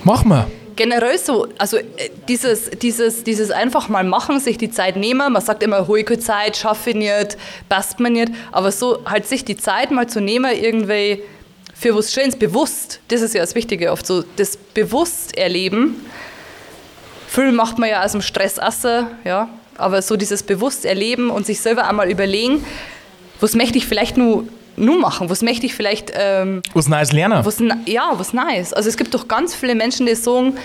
Machen 0.04 0.30
wir. 0.30 0.46
Generell 0.74 1.18
so, 1.18 1.46
also 1.58 1.76
äh, 1.76 1.84
dieses, 2.28 2.70
dieses, 2.70 3.24
dieses 3.24 3.50
einfach 3.50 3.88
mal 3.88 4.04
machen, 4.04 4.40
sich 4.40 4.56
die 4.56 4.70
Zeit 4.70 4.96
nehmen. 4.96 5.32
Man 5.32 5.42
sagt 5.42 5.62
immer, 5.62 5.86
keine 5.86 6.18
Zeit, 6.18 6.56
schaffe 6.56 6.90
ich 6.90 6.96
nicht, 6.96 7.36
passt 7.68 8.00
mir 8.00 8.10
nicht. 8.10 8.32
Aber 8.50 8.72
so 8.72 9.04
halt 9.04 9.26
sich 9.26 9.44
die 9.44 9.56
Zeit 9.56 9.90
mal 9.90 10.08
zu 10.08 10.20
nehmen, 10.20 10.50
irgendwie 10.50 11.22
für 11.82 11.94
was 11.96 12.12
Schönes 12.12 12.36
bewusst, 12.36 13.00
das 13.08 13.20
ist 13.22 13.34
ja 13.34 13.40
das 13.40 13.54
Wichtige 13.54 13.90
oft 13.90 14.06
so, 14.06 14.22
das 14.36 14.56
bewusst 14.56 15.36
erleben. 15.36 15.96
Viel 17.28 17.52
macht 17.52 17.78
man 17.78 17.88
ja 17.88 18.04
aus 18.04 18.12
dem 18.12 18.22
Stress 18.22 18.58
essen, 18.58 19.06
ja. 19.24 19.48
Aber 19.78 20.00
so 20.02 20.16
dieses 20.16 20.42
bewusst 20.42 20.84
erleben 20.84 21.30
und 21.30 21.44
sich 21.46 21.60
selber 21.60 21.88
einmal 21.88 22.10
überlegen, 22.10 22.64
was 23.40 23.54
möchte 23.54 23.78
ich 23.78 23.86
vielleicht 23.86 24.16
nur, 24.16 24.44
nur 24.76 24.98
machen, 24.98 25.28
was 25.30 25.42
möchte 25.42 25.66
ich 25.66 25.74
vielleicht 25.74 26.12
ähm, 26.14 26.62
Was 26.74 26.88
Neues 26.88 27.10
lernen. 27.12 27.44
was, 27.44 27.58
ja, 27.86 28.12
was 28.14 28.32
nice. 28.32 28.72
Also 28.72 28.88
es 28.88 28.96
gibt 28.96 29.12
doch 29.14 29.26
ganz 29.26 29.54
viele 29.54 29.74
Menschen, 29.74 30.06
die 30.06 30.14
sagen, 30.14 30.56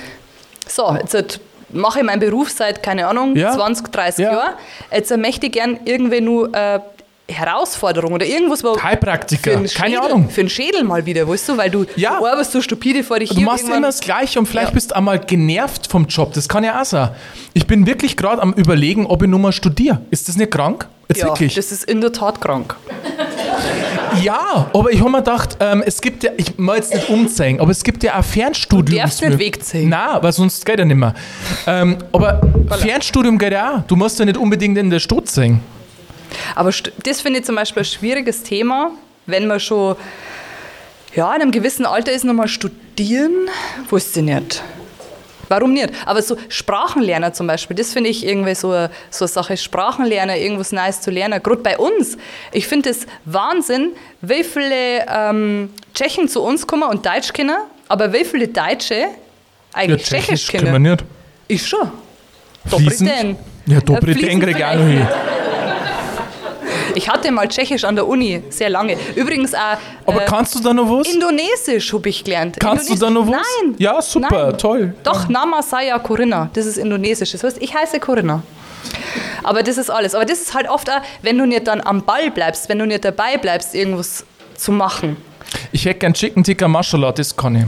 so, 0.68 0.94
jetzt 1.02 1.14
halt 1.14 1.40
mache 1.70 2.00
ich 2.00 2.06
meinen 2.06 2.20
Beruf 2.20 2.52
seit, 2.52 2.84
keine 2.84 3.08
Ahnung, 3.08 3.36
Ja. 3.36 3.54
20, 3.54 3.88
30 3.88 4.24
Ja. 4.26 4.34
Jahren. 4.34 4.54
Jetzt 4.94 5.16
möchte 5.18 5.48
ich 5.48 5.54
gern 5.54 5.80
irgendwie 5.86 6.22
nur 6.22 6.54
äh, 6.54 6.80
Herausforderung 7.30 8.14
oder 8.14 8.26
irgendwas, 8.26 8.64
wo 8.64 8.82
Heilpraktiker, 8.82 9.52
einen 9.52 9.68
keine 9.68 9.96
Schädel, 9.96 10.12
Ahnung. 10.12 10.30
Für 10.30 10.42
einen 10.42 10.50
Schädel 10.50 10.84
mal 10.84 11.06
wieder, 11.06 11.28
weißt 11.28 11.50
du, 11.50 11.58
weil 11.58 11.70
du, 11.70 11.86
Ja. 11.96 12.20
du 12.20 12.26
arbeitest 12.26 12.54
so 12.54 12.62
stupide 12.62 13.04
vor 13.04 13.20
dich 13.20 13.30
Du 13.30 13.42
machst 13.42 13.64
irgendwann- 13.64 13.78
immer 13.80 13.88
das 13.88 14.00
Gleiche 14.00 14.40
und 14.40 14.46
vielleicht 14.46 14.70
Ja. 14.70 14.74
bist 14.74 14.92
du 14.92 14.96
einmal 14.96 15.20
genervt 15.20 15.88
vom 15.88 16.06
Job. 16.08 16.34
Das 16.34 16.48
kann 16.48 16.64
ja 16.64 16.82
auch 16.82 16.86
sein. 16.86 17.10
Ich 17.54 17.68
bin 17.68 17.86
wirklich 17.86 18.16
gerade 18.16 18.42
am 18.42 18.54
Überlegen, 18.54 19.06
ob 19.06 19.24
ich 19.24 19.30
nochmal 19.30 19.52
studiere. 19.52 20.02
Ist 20.10 20.30
das 20.30 20.38
nicht 20.38 20.52
krank? 20.52 20.88
Jetzt 21.10 21.20
ja, 21.22 21.28
wirklich? 21.28 21.56
das 21.56 21.72
ist 21.72 21.84
in 21.86 22.02
der 22.02 22.12
Tat 22.12 22.40
krank. 22.42 22.76
Ja, 24.22 24.70
aber 24.74 24.92
ich 24.92 25.00
habe 25.00 25.10
mir 25.10 25.18
gedacht, 25.20 25.58
ähm, 25.60 25.84
es 25.86 26.02
gibt 26.02 26.24
ja, 26.24 26.32
ich 26.38 26.58
will 26.58 26.76
jetzt 26.76 26.94
nicht 26.94 27.10
umzeigen, 27.10 27.60
aber 27.60 27.72
es 27.72 27.84
gibt 27.84 28.04
ja 28.04 28.20
auch 28.20 28.24
Fernstudium. 28.24 28.98
Du 28.98 29.02
darfst 29.04 29.22
nicht 29.22 29.38
wegziehen. 29.40 29.90
Nein, 29.90 30.18
weil 30.22 30.32
sonst 30.32 30.66
geht 30.66 30.80
ja 30.80 30.86
nicht 30.86 30.98
mehr. 30.98 31.14
Ähm, 31.66 31.98
aber 32.12 32.42
Fernstudium 32.80 33.38
geht 33.38 33.54
ja 33.54 33.76
auch. 33.78 33.82
Du 33.82 33.96
musst 33.96 34.18
ja 34.20 34.26
nicht 34.26 34.38
unbedingt 34.38 34.78
in 34.78 34.90
der 34.90 35.00
Stadt 35.00 35.28
sein. 35.30 35.60
Aber 36.56 36.72
das 37.04 37.22
finde 37.22 37.40
ich 37.40 37.46
zum 37.46 37.56
Beispiel 37.56 37.82
ein 37.84 37.86
schwieriges 37.86 38.44
Thema, 38.44 38.92
wenn 39.26 39.48
man 39.48 39.60
schon 39.60 39.96
ja, 41.16 41.34
in 41.36 41.42
einem 41.42 41.52
gewissen 41.52 41.86
Alter 41.86 42.12
ist, 42.12 42.24
nochmal 42.26 42.48
studieren, 42.48 43.50
wusste 43.90 44.20
ich 44.20 44.26
nicht. 44.26 44.62
Warum 45.50 45.72
nicht? 45.74 45.90
Aber 46.06 46.22
so 46.22 46.36
Sprachenlerner 46.50 47.32
zum 47.32 47.48
Beispiel, 47.48 47.76
das 47.76 47.94
finde 47.94 48.10
ich 48.10 48.26
irgendwie 48.26 48.54
so, 48.54 48.70
eine- 48.72 48.90
so 49.10 49.24
eine 49.24 49.30
Sache. 49.30 49.56
Sprachenlerner, 49.56 50.36
irgendwas 50.38 50.74
Neues 50.74 51.00
zu 51.00 51.10
lernen. 51.10 51.42
Gerade 51.42 51.62
bei 51.62 51.78
uns. 51.78 52.18
Ich 52.52 52.68
finde 52.68 52.90
es 52.90 53.08
Wahnsinn, 53.24 53.94
wie 54.22 54.44
viele 54.44 55.06
ähm, 55.08 55.70
Tschechen 55.94 56.28
zu 56.28 56.42
uns 56.44 56.68
kommen 56.68 56.84
und 56.84 57.06
Deutsch 57.06 57.32
kennen, 57.32 57.56
aber 57.88 58.12
wie 58.12 58.26
viele 58.26 58.50
Deutsche 58.50 59.06
eigentlich 59.72 60.04
Tschechisch 60.04 60.48
können 60.52 60.66
wir 60.66 60.74
kennen. 60.74 60.98
Ich 61.48 61.66
schon. 61.66 61.92
Fließend? 62.68 63.38
Ja, 63.68 63.80
Dobry 63.80 64.12
Äh, 64.12 64.16
den 64.16 64.18
fließend 64.18 64.44
krieg 64.44 64.58
ich 64.58 64.66
auch 64.66 64.76
noch 64.76 64.86
hin. 64.88 65.08
Ich 66.98 67.08
hatte 67.08 67.32
mal 67.32 67.48
Tschechisch 67.48 67.84
an 67.84 67.96
der 67.96 68.08
Uni, 68.08 68.42
sehr 68.50 68.72
lange. 68.72 68.98
Übrigens 69.16 69.54
auch 69.54 69.78
Aber 70.08 70.24
äh, 70.24 70.26
kannst 70.26 70.56
du 70.56 70.60
da 70.60 70.74
noch 70.74 70.90
was? 70.90 71.08
Indonesisch 71.08 71.94
habe 71.94 72.10
ich 72.10 72.24
gelernt. 72.24 72.58
Kannst 72.60 72.90
du 72.90 72.96
da 72.96 73.12
noch 73.12 73.28
was? 73.28 73.34
Nein. 73.62 73.76
Ja, 73.78 74.02
super, 74.02 74.48
Nein. 74.48 74.58
toll. 74.58 74.96
Doch, 75.04 75.30
Nama 75.30 75.62
Saya 75.62 76.00
Corinna, 76.00 76.50
das 76.54 76.66
ist 76.66 76.78
Indonesisch. 76.78 77.34
Das 77.34 77.44
heißt, 77.44 77.58
ich 77.62 77.76
heiße 77.76 78.00
Corinna. 78.00 78.42
Aber 79.44 79.62
das 79.62 79.78
ist 79.78 79.92
alles. 79.92 80.16
Aber 80.16 80.26
das 80.26 80.42
ist 80.42 80.56
halt 80.56 80.68
oft 80.68 80.90
auch, 80.90 81.02
wenn 81.22 81.38
du 81.38 81.46
nicht 81.46 81.68
dann 81.68 81.82
am 81.82 82.02
Ball 82.02 82.32
bleibst, 82.32 82.68
wenn 82.68 82.80
du 82.80 82.88
nicht 82.88 83.06
dabei 83.06 83.38
bleibst, 83.38 83.76
irgendwas 83.76 84.26
zu 84.56 84.72
machen. 84.72 85.18
Ich 85.72 85.86
hätte 85.86 86.00
gern 86.00 86.16
Chicken 86.16 86.44
Tikka 86.44 86.68
Mashallah, 86.68 87.12
das 87.12 87.36
kann 87.38 87.56
ich. 87.58 87.64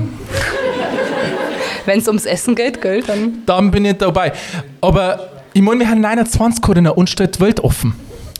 Wenn 1.86 2.00
es 2.00 2.08
ums 2.08 2.26
Essen 2.26 2.56
geht, 2.56 2.82
gell, 2.82 3.04
dann. 3.04 3.44
Dann 3.46 3.70
bin 3.70 3.86
ich 3.86 3.98
dabei. 3.98 4.34
Aber 4.82 5.30
ich 5.54 5.62
meine, 5.62 5.82
wir 5.82 5.88
haben 5.90 6.02
29 6.02 6.64
Corinna 6.64 6.90
und 6.90 7.12
steht 7.12 7.40
Welt 7.40 7.60
offen. 7.60 7.94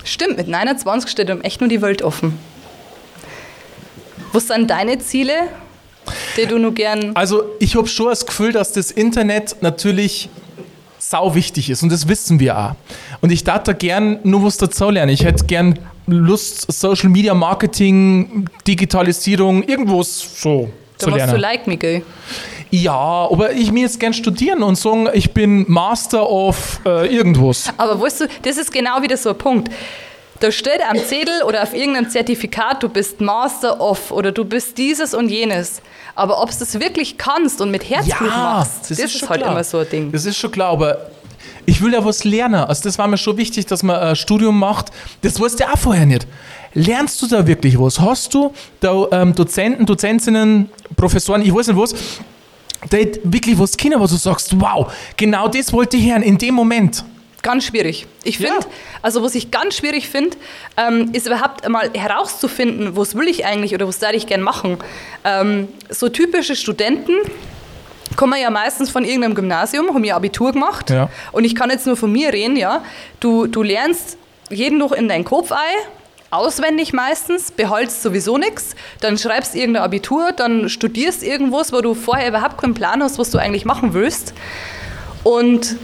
Stimmt, 0.04 0.38
mit 0.38 0.48
29 0.48 1.10
steht 1.10 1.30
um 1.30 1.42
echt 1.42 1.60
nur 1.62 1.70
die 1.70 1.82
Welt 1.82 2.02
offen. 2.02 2.38
Was 4.32 4.48
sind 4.48 4.70
deine 4.70 5.00
Ziele, 5.00 5.34
die 6.38 6.46
du 6.46 6.58
nur 6.60 6.74
gern. 6.74 7.12
Also 7.16 7.44
ich 7.60 7.76
habe 7.76 7.88
schon 7.88 8.08
das 8.08 8.26
Gefühl, 8.26 8.52
dass 8.52 8.72
das 8.74 8.92
Internet 8.92 9.58
natürlich 9.62 10.30
sau 11.00 11.34
wichtig 11.34 11.70
ist 11.70 11.82
und 11.84 11.92
das 11.92 12.08
wissen 12.08 12.40
wir 12.40 12.58
auch. 12.58 12.76
Und 13.22 13.32
ich 13.32 13.44
darf 13.44 13.64
da 13.64 13.74
gern 13.74 14.20
nur 14.24 14.44
was 14.44 14.58
dazu 14.58 14.90
lernen. 14.90 15.12
Ich 15.12 15.24
hätte 15.24 15.46
gern 15.46 15.80
Lust, 16.06 16.72
Social 16.72 17.10
Media 17.10 17.34
Marketing, 17.34 18.46
Digitalisierung, 18.68 19.64
irgendwas 19.64 20.20
so 20.42 20.70
Da 20.98 21.06
zu 21.06 21.10
machst 21.12 21.22
du 21.22 21.26
lernen. 21.38 21.42
like 21.42 21.68
me, 21.68 21.78
gell? 21.78 22.02
Ja, 22.72 23.28
aber 23.32 23.54
ich 23.54 23.72
mir 23.72 23.82
jetzt 23.82 24.00
gern 24.00 24.14
studieren 24.14 24.62
und 24.62 24.76
sagen, 24.76 25.10
ich 25.14 25.34
bin 25.34 25.66
Master 25.68 26.30
of 26.30 26.80
äh, 26.86 27.14
irgendwas. 27.14 27.74
Aber 27.78 28.00
weißt 28.00 28.22
du, 28.22 28.28
das 28.44 28.58
ist 28.58 28.72
genau 28.72 29.02
wieder 29.02 29.18
so 29.18 29.30
ein 29.30 29.38
Punkt. 29.38 29.72
Da 30.40 30.52
steht 30.52 30.80
am 30.90 30.98
Zettel 30.98 31.44
oder 31.46 31.64
auf 31.64 31.74
irgendeinem 31.74 32.10
Zertifikat, 32.10 32.82
du 32.82 32.88
bist 32.88 33.20
Master 33.20 33.82
of 33.82 34.12
oder 34.12 34.32
du 34.32 34.46
bist 34.46 34.78
dieses 34.78 35.14
und 35.14 35.30
jenes. 35.30 35.82
Aber 36.16 36.42
ob 36.42 36.52
du 36.52 36.58
das 36.60 36.80
wirklich 36.80 37.18
kannst 37.18 37.60
und 37.60 37.72
mit 37.72 37.90
Herzblut 37.90 38.30
machst, 38.30 38.90
das, 38.90 39.00
ist, 39.00 39.18
schon 39.18 39.30
halt 39.30 39.42
klar. 39.42 39.52
immer 39.52 39.64
so 39.64 39.80
ein 39.80 39.90
Ding. 39.90 40.12
Das 40.12 40.26
ist 40.26 40.38
schon 40.38 40.52
klar, 40.52 40.72
aber 40.72 41.10
ich 41.66 41.82
will 41.82 41.92
ja 41.92 42.04
was 42.06 42.24
lernen. 42.24 42.56
Also 42.56 42.84
das 42.84 42.98
war 42.98 43.08
mir 43.08 43.18
schon 43.18 43.36
wichtig, 43.36 43.66
dass 43.66 43.84
man 43.84 43.98
ein 43.98 44.16
Studium 44.16 44.58
macht. 44.58 44.92
Das 45.22 45.40
weißt 45.40 45.60
du 45.60 45.66
auch 45.66 45.78
vorher 45.78 46.06
nicht. 46.06 46.26
Lernst 46.74 47.22
du 47.22 47.28
da 47.28 47.46
wirklich 47.46 47.80
was? 47.80 48.00
Hast 48.00 48.34
du 48.34 48.54
da 48.80 49.08
ähm, 49.12 49.36
Dozenten, 49.36 49.86
Dozentinnen, 49.86 50.70
Professoren, 50.96 51.42
ich 51.42 51.54
weiß 51.54 51.68
nicht 51.68 51.78
was, 51.78 51.94
die 52.92 53.20
wirklich 53.24 53.58
was 53.60 53.76
kennen, 53.78 54.00
wo 54.00 54.06
du 54.08 54.16
sagst, 54.16 54.60
wow, 54.60 54.92
genau 55.18 55.48
das 55.48 55.72
wollte 55.74 55.98
ich 55.98 56.10
hören 56.10 56.22
in 56.24 56.38
dem 56.38 56.54
Moment. 56.56 57.04
Ganz 57.42 57.64
schwierig. 57.66 58.06
Ich 58.24 58.38
Ja. 58.40 58.50
finde, 58.50 58.66
also 59.02 59.24
was 59.24 59.34
ich 59.36 59.50
ganz 59.50 59.76
schwierig 59.78 60.10
finde, 60.10 60.36
ähm, 60.76 61.10
ist 61.14 61.26
überhaupt 61.26 61.64
einmal 61.66 61.90
herauszufinden, 61.94 62.98
was 62.98 63.16
will 63.16 63.28
ich 63.30 63.46
eigentlich 63.46 63.74
oder 63.74 63.88
was 63.88 64.00
darf 64.00 64.12
ich 64.14 64.28
gern 64.28 64.42
machen. 64.42 64.78
Ähm, 65.24 65.70
so 65.90 66.10
typische 66.10 66.56
Studenten 66.58 67.14
kommen 68.18 68.40
ja 68.42 68.50
meistens 68.50 68.90
von 68.90 69.06
irgendeinem 69.06 69.36
Gymnasium, 69.36 69.94
haben 69.94 70.04
ihr 70.04 70.16
Abitur 70.16 70.52
gemacht 70.52 70.90
Ja. 70.90 71.10
und 71.32 71.46
ich 71.46 71.56
kann 71.56 71.70
jetzt 71.70 71.86
nur 71.86 71.96
von 71.96 72.12
mir 72.12 72.34
reden, 72.34 72.58
ja. 72.58 72.84
Du, 73.22 73.48
du 73.48 73.64
lernst 73.64 74.18
jeden 74.50 74.78
noch 74.78 74.92
in 74.92 75.08
deinen 75.08 75.24
Kopf 75.24 75.52
ein, 75.52 75.60
auswendig 76.32 76.94
meistens, 76.94 77.52
behaltst 77.52 78.04
sowieso 78.04 78.38
nichts, 78.38 78.76
dann 79.02 79.18
schreibst 79.18 79.56
irgendein 79.56 79.84
Abitur, 79.84 80.32
dann 80.32 80.70
studierst 80.70 81.24
irgendwas, 81.24 81.74
wo 81.74 81.82
du 81.82 81.94
vorher 81.94 82.30
überhaupt 82.30 82.60
keinen 82.60 82.74
Plan 82.74 83.02
hast, 83.02 83.18
was 83.18 83.32
du 83.32 83.38
eigentlich 83.38 83.66
machen 83.66 83.94
willst 83.94 84.34
und 85.24 85.78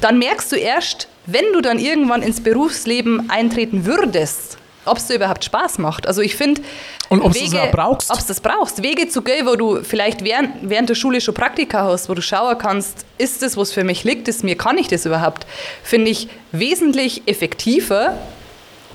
dann 0.00 0.18
merkst 0.18 0.52
du 0.52 0.56
erst, 0.56 1.08
wenn 1.26 1.52
du 1.52 1.60
dann 1.60 1.78
irgendwann 1.78 2.22
ins 2.22 2.42
Berufsleben 2.42 3.30
eintreten 3.30 3.84
würdest, 3.84 4.58
ob 4.84 4.98
es 4.98 5.06
dir 5.06 5.16
überhaupt 5.16 5.44
Spaß 5.44 5.78
macht. 5.78 6.06
Also 6.06 6.22
ich 6.22 6.36
finde, 6.36 6.62
Und 7.08 7.20
ob's 7.22 7.38
das 7.38 7.54
auch 7.54 7.70
brauchst. 7.70 8.10
Ob 8.10 8.18
du 8.18 8.24
das 8.26 8.40
brauchst. 8.40 8.82
Wege 8.82 9.08
zu 9.08 9.22
gehen, 9.22 9.46
wo 9.46 9.56
du 9.56 9.82
vielleicht 9.82 10.24
während, 10.24 10.50
während 10.62 10.88
der 10.88 10.94
Schule 10.94 11.20
schon 11.20 11.34
Praktika 11.34 11.84
hast, 11.84 12.08
wo 12.08 12.14
du 12.14 12.22
schauen 12.22 12.56
kannst, 12.58 13.04
ist 13.18 13.42
das, 13.42 13.56
was 13.56 13.72
für 13.72 13.84
mich 13.84 14.04
liegt, 14.04 14.28
ist 14.28 14.44
mir, 14.44 14.56
kann 14.56 14.78
ich 14.78 14.88
das 14.88 15.04
überhaupt, 15.04 15.46
finde 15.82 16.10
ich 16.10 16.28
wesentlich 16.52 17.22
effektiver 17.26 18.16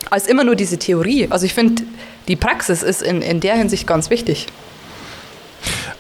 als 0.10 0.27
immer 0.27 0.43
nur 0.43 0.55
diese 0.55 0.77
Theorie. 0.77 1.27
Also 1.29 1.45
ich 1.45 1.53
finde, 1.53 1.83
die 2.27 2.36
Praxis 2.36 2.83
ist 2.83 3.01
in, 3.01 3.22
in 3.22 3.39
der 3.39 3.55
Hinsicht 3.55 3.88
ganz 3.88 4.10
wichtig. 4.10 4.48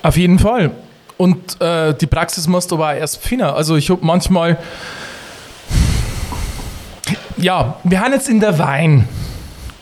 Auf 0.01 0.17
jeden 0.17 0.39
Fall. 0.39 0.71
Und 1.17 1.61
äh, 1.61 1.93
die 1.93 2.07
Praxis 2.07 2.47
musst 2.47 2.71
du 2.71 2.75
aber 2.75 2.89
auch 2.89 2.95
erst 2.95 3.23
finden. 3.23 3.45
Also 3.45 3.75
ich 3.75 3.89
habe 3.89 4.05
manchmal... 4.05 4.57
Ja, 7.37 7.77
wir 7.83 7.99
haben 7.99 8.13
jetzt 8.13 8.29
in 8.29 8.39
der 8.39 8.57
Wein. 8.59 9.07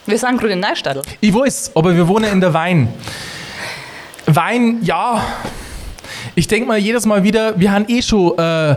Wir 0.05 0.17
sind 0.17 0.39
gerade 0.39 0.53
in 0.53 0.59
Neustadl. 0.59 1.01
Ich 1.19 1.33
weiß, 1.33 1.71
aber 1.75 1.95
wir 1.95 2.07
wohnen 2.07 2.31
in 2.31 2.41
der 2.41 2.53
Wein. 2.53 2.91
Wein, 4.25 4.79
ja. 4.81 5.23
Ich 6.33 6.47
denke 6.47 6.67
mal 6.67 6.77
jedes 6.77 7.05
Mal 7.05 7.23
wieder, 7.23 7.59
wir 7.59 7.71
haben 7.71 7.85
eh 7.87 8.01
schon 8.01 8.37
äh, 8.37 8.75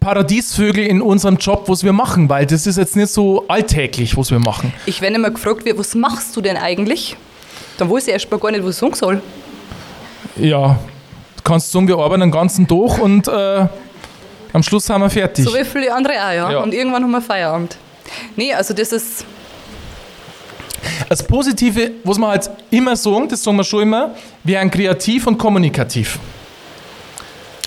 Paradiesvögel 0.00 0.84
in 0.86 1.02
unserem 1.02 1.36
Job, 1.36 1.68
was 1.68 1.84
wir 1.84 1.92
machen, 1.92 2.28
weil 2.28 2.46
das 2.46 2.66
ist 2.66 2.78
jetzt 2.78 2.96
nicht 2.96 3.12
so 3.12 3.44
alltäglich, 3.48 4.16
was 4.16 4.30
wir 4.30 4.38
machen. 4.38 4.72
Ich, 4.86 5.00
wenn 5.02 5.14
immer 5.14 5.30
gefragt 5.30 5.64
wird, 5.64 5.78
was 5.78 5.94
machst 5.94 6.34
du 6.36 6.40
denn 6.40 6.56
eigentlich? 6.56 7.16
Dann 7.78 7.90
weiß 7.90 8.08
ich 8.08 8.12
erst 8.14 8.30
mal 8.30 8.38
gar 8.40 8.50
nicht, 8.50 8.64
was 8.64 8.74
ich 8.74 8.80
sagen 8.80 8.94
soll. 8.94 9.22
Ja, 10.36 10.78
du 11.36 11.42
kannst 11.44 11.70
sagen, 11.70 11.86
wir 11.86 11.98
arbeiten 11.98 12.22
den 12.22 12.30
ganzen 12.30 12.66
Tag 12.66 12.98
und 12.98 13.28
äh, 13.28 13.66
am 14.52 14.62
Schluss 14.62 14.86
sind 14.86 15.00
wir 15.00 15.10
fertig. 15.10 15.44
So 15.44 15.54
wie 15.54 15.64
viele 15.64 15.92
andere 15.94 16.14
auch, 16.14 16.32
ja. 16.32 16.50
Ja. 16.52 16.58
Und 16.60 16.72
irgendwann 16.74 17.02
haben 17.02 17.10
wir 17.10 17.20
Feierabend. 17.22 17.76
Nee, 18.36 18.52
also 18.54 18.74
das 18.74 18.92
ist, 18.92 19.24
Das 21.08 21.22
Positive, 21.22 21.90
was 22.04 22.18
man 22.18 22.30
halt 22.30 22.50
immer 22.70 22.96
sagen, 22.96 23.28
das 23.28 23.42
sagen 23.42 23.56
wir 23.56 23.64
schon 23.64 23.82
immer, 23.82 24.14
wir 24.44 24.60
sind 24.60 24.70
kreativ 24.72 25.26
und 25.26 25.38
kommunikativ. 25.38 26.18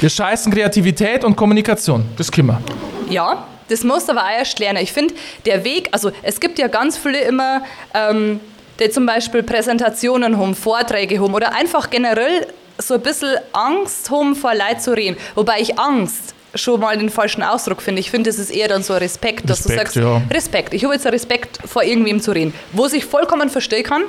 Wir 0.04 0.10
scheißen 0.10 0.52
Kreativität 0.52 1.24
und 1.24 1.38
Kommunikation. 1.38 2.04
Das 2.18 2.30
können 2.30 2.50
wir. 2.50 2.62
ja, 3.10 3.48
das 3.70 3.86
musst 3.86 4.10
du 4.10 4.12
aber 4.12 4.24
auch 4.24 4.38
erst 4.38 4.60
lernen. 4.60 4.84
Ich 4.84 4.92
finde, 4.92 5.14
der 5.46 5.64
Weg, 5.64 5.88
also 5.94 6.12
es 6.24 6.42
gibt 6.42 6.60
ja 6.60 6.68
ganz 6.68 6.98
viele 6.98 7.22
immer, 7.22 7.62
ähm, 7.94 8.42
die 8.82 8.90
zum 8.90 9.06
Beispiel 9.06 9.44
Präsentationen 9.44 10.38
haben, 10.38 10.56
Vorträge 10.56 11.22
haben 11.22 11.34
oder 11.34 11.56
einfach 11.56 11.90
generell 11.90 12.48
so 12.78 12.96
ein 12.96 13.02
bisschen 13.02 13.38
Angst 13.54 14.12
haben, 14.12 14.36
vor 14.36 14.54
Leid 14.54 14.84
zu 14.84 14.92
reden. 14.92 15.16
Wobei 15.36 15.62
ich 15.62 15.80
Angst 15.80 16.36
schon 16.54 16.82
mal 16.82 16.98
den 16.98 17.10
falschen 17.10 17.42
Ausdruck 17.42 17.82
finde. 17.82 18.02
Ich 18.02 18.12
finde, 18.12 18.30
das 18.30 18.40
ist 18.40 18.50
eher 18.50 18.68
dann 18.68 18.84
so 18.84 18.96
Respekt, 18.96 19.50
dass 19.50 19.60
Respekt, 19.60 19.96
du 19.96 20.02
sagst, 20.02 20.30
ja. 20.30 20.36
Respekt. 20.36 20.74
Ich 20.74 20.84
habe 20.84 20.96
jetzt 20.96 21.06
Respekt 21.06 21.60
vor 21.66 21.82
irgendwem 21.82 22.20
zu 22.20 22.34
reden. 22.34 22.54
Wo 22.74 22.88
ich 22.88 23.06
vollkommen 23.06 23.50
verstehen 23.50 23.86
kann, 23.86 24.02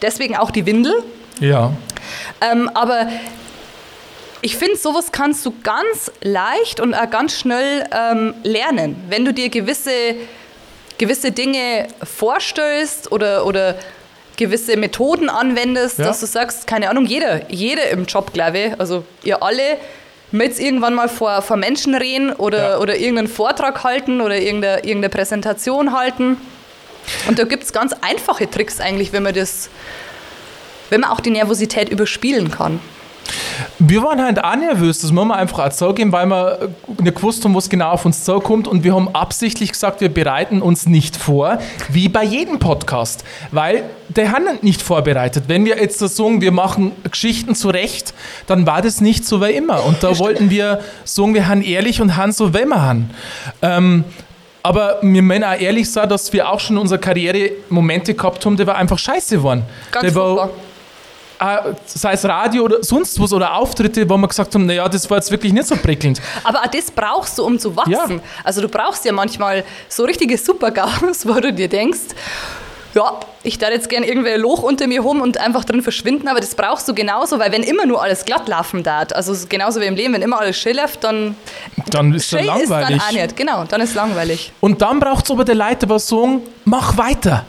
deswegen 0.00 0.36
auch 0.36 0.50
die 0.50 0.64
Windel. 0.64 0.94
Ja. 1.38 1.70
Ähm, 2.40 2.70
aber 2.72 3.08
ich 4.44 4.58
finde, 4.58 4.76
sowas 4.76 5.10
kannst 5.10 5.46
du 5.46 5.54
ganz 5.62 6.12
leicht 6.20 6.78
und 6.78 6.92
auch 6.94 7.08
ganz 7.08 7.38
schnell 7.38 7.84
ähm, 7.90 8.34
lernen. 8.42 8.94
Wenn 9.08 9.24
du 9.24 9.32
dir 9.32 9.48
gewisse, 9.48 9.90
gewisse 10.98 11.32
Dinge 11.32 11.88
vorstellst 12.02 13.10
oder, 13.10 13.46
oder 13.46 13.74
gewisse 14.36 14.76
Methoden 14.76 15.30
anwendest, 15.30 15.98
Ja. 15.98 16.04
dass 16.04 16.20
du 16.20 16.26
sagst, 16.26 16.66
keine 16.66 16.90
Ahnung, 16.90 17.06
jeder, 17.06 17.50
jeder 17.50 17.88
im 17.88 18.04
Job, 18.04 18.34
glaube 18.34 18.58
ich, 18.58 18.78
also 18.80 19.04
ihr 19.22 19.42
alle, 19.42 19.78
mit 20.30 20.58
irgendwann 20.58 20.92
mal 20.94 21.08
vor, 21.08 21.40
vor 21.40 21.56
Menschen 21.56 21.94
reden 21.94 22.32
oder, 22.34 22.70
Ja. 22.72 22.78
oder 22.80 22.96
irgendeinen 22.98 23.28
Vortrag 23.28 23.82
halten 23.82 24.20
oder 24.20 24.36
irgendeine, 24.38 24.78
irgendeine 24.84 25.08
Präsentation 25.08 25.96
halten. 25.96 26.36
Und 27.28 27.38
da 27.38 27.44
gibt 27.44 27.62
es 27.64 27.72
ganz 27.72 27.94
einfache 28.02 28.50
Tricks 28.50 28.78
eigentlich, 28.78 29.12
wenn 29.14 29.22
man 29.22 29.32
das, 29.32 29.70
wenn 30.90 31.00
man 31.00 31.10
auch 31.10 31.20
die 31.20 31.30
Nervosität 31.30 31.88
überspielen 31.88 32.50
kann. 32.50 32.80
Wir 33.78 34.02
waren 34.02 34.22
halt 34.22 34.42
auch 34.42 34.56
nervös, 34.56 35.00
das 35.00 35.12
muss 35.12 35.24
man 35.24 35.38
einfach 35.38 35.58
auch 35.58 35.70
zugeben, 35.70 36.12
weil 36.12 36.26
wir 36.26 36.68
nicht 37.00 37.16
gewusst 37.16 37.44
haben, 37.44 37.54
was 37.54 37.68
genau 37.68 37.90
auf 37.90 38.04
uns 38.04 38.24
zukommt 38.24 38.68
und 38.68 38.84
wir 38.84 38.94
haben 38.94 39.14
absichtlich 39.14 39.72
gesagt, 39.72 40.00
wir 40.00 40.08
bereiten 40.08 40.62
uns 40.62 40.86
nicht 40.86 41.16
vor, 41.16 41.58
wie 41.88 42.08
bei 42.08 42.24
jedem 42.24 42.58
Podcast, 42.58 43.24
weil 43.50 43.84
der 44.08 44.32
haben 44.32 44.44
nicht 44.62 44.82
vorbereitet. 44.82 45.44
Wenn 45.48 45.64
wir 45.64 45.78
jetzt 45.80 45.98
sagen, 45.98 46.40
wir 46.40 46.52
machen 46.52 46.92
Geschichten 47.10 47.54
zurecht, 47.54 48.14
dann 48.46 48.66
war 48.66 48.82
das 48.82 49.00
nicht 49.00 49.24
so 49.24 49.40
wie 49.40 49.52
immer 49.52 49.84
und 49.84 50.02
da 50.02 50.18
wollten 50.18 50.50
wir 50.50 50.80
sagen, 51.04 51.34
wir 51.34 51.48
haben 51.48 51.62
ehrlich 51.62 52.00
und 52.00 52.16
haben 52.16 52.32
so, 52.32 52.54
wie 52.54 52.64
wir 52.64 52.82
haben. 52.82 53.10
Ähm, 53.62 54.04
aber 54.64 54.98
wir 55.02 55.20
müssen 55.20 55.44
auch 55.44 55.60
ehrlich 55.60 55.92
sein, 55.92 56.08
dass 56.08 56.32
wir 56.32 56.48
auch 56.48 56.58
schon 56.58 56.76
in 56.76 56.80
unserer 56.80 56.98
Karriere 56.98 57.50
Momente 57.68 58.14
gehabt 58.14 58.46
haben, 58.46 58.56
die 58.56 58.66
wir 58.66 58.74
einfach 58.74 58.96
scheiße 58.98 59.44
waren. 59.44 59.62
Ganz 59.90 60.08
die 60.08 60.14
war, 60.14 60.46
äh, 60.46 60.48
sei 61.86 62.12
es 62.12 62.24
Radio 62.24 62.64
oder 62.64 62.82
sonst 62.82 63.20
was 63.20 63.32
oder 63.32 63.54
Auftritte, 63.54 64.08
wo 64.08 64.16
wir 64.16 64.28
gesagt 64.28 64.54
haben, 64.54 64.66
naja, 64.66 64.88
das 64.88 65.08
war 65.10 65.18
jetzt 65.18 65.30
wirklich 65.30 65.52
nicht 65.52 65.66
so 65.66 65.76
prickelnd. 65.76 66.20
Aber 66.44 66.60
auch 66.60 66.66
das 66.66 66.90
brauchst 66.90 67.38
du, 67.38 67.44
um 67.44 67.58
zu 67.58 67.74
wachsen. 67.76 67.92
Ja. 67.92 68.08
Also 68.42 68.60
du 68.60 68.68
brauchst 68.68 69.04
ja 69.04 69.12
manchmal 69.12 69.64
so 69.88 70.04
richtige 70.04 70.36
Supergaus, 70.38 71.26
wo 71.26 71.34
du 71.34 71.52
dir 71.52 71.68
denkst, 71.68 72.00
ja, 72.94 73.18
ich 73.42 73.58
da 73.58 73.68
jetzt 73.70 73.88
gern 73.88 74.04
irgendwie 74.04 74.30
ein 74.30 74.40
Loch 74.40 74.62
unter 74.62 74.86
mir 74.86 75.00
rum 75.00 75.20
und 75.20 75.36
einfach 75.38 75.64
drin 75.64 75.82
verschwinden, 75.82 76.28
aber 76.28 76.38
das 76.38 76.54
brauchst 76.54 76.88
du 76.88 76.94
genauso, 76.94 77.40
weil 77.40 77.50
wenn 77.50 77.64
immer 77.64 77.86
nur 77.86 78.00
alles 78.00 78.24
glatt 78.24 78.46
laufen 78.48 78.84
darf, 78.84 79.08
also 79.12 79.34
genauso 79.48 79.80
wie 79.80 79.86
im 79.86 79.96
Leben, 79.96 80.14
wenn 80.14 80.22
immer 80.22 80.40
alles 80.40 80.56
schön 80.56 80.76
läuft, 80.76 81.02
dann, 81.02 81.34
Dann 81.90 82.14
ist 82.14 82.32
es 82.32 82.40
langweilig. 82.44 82.62
ist 82.62 82.70
dann 82.70 83.00
auch 83.00 83.12
nicht. 83.12 83.36
Genau, 83.36 83.64
dann 83.64 83.80
ist 83.80 83.94
langweilig. 83.94 84.52
Und 84.60 84.80
dann 84.80 85.00
braucht 85.00 85.24
es 85.24 85.30
aber 85.32 85.44
der 85.44 85.56
Leute, 85.56 85.88
was 85.88 86.06
sagen, 86.06 86.42
mach 86.64 86.96
weiter. 86.96 87.44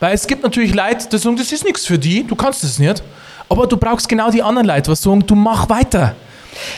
Weil 0.00 0.14
es 0.14 0.26
gibt 0.26 0.42
natürlich 0.42 0.74
Leute, 0.74 1.08
die 1.10 1.18
sagen, 1.18 1.36
das 1.36 1.50
ist 1.52 1.64
nichts 1.64 1.86
für 1.86 1.98
die, 1.98 2.22
du 2.26 2.34
kannst 2.36 2.62
das 2.62 2.78
nicht. 2.78 3.02
Aber 3.48 3.66
du 3.66 3.76
brauchst 3.76 4.08
genau 4.08 4.30
die 4.30 4.42
anderen 4.42 4.66
Leute, 4.66 4.90
was 4.90 5.02
sagen, 5.02 5.24
du 5.26 5.34
mach 5.34 5.68
weiter. 5.68 6.14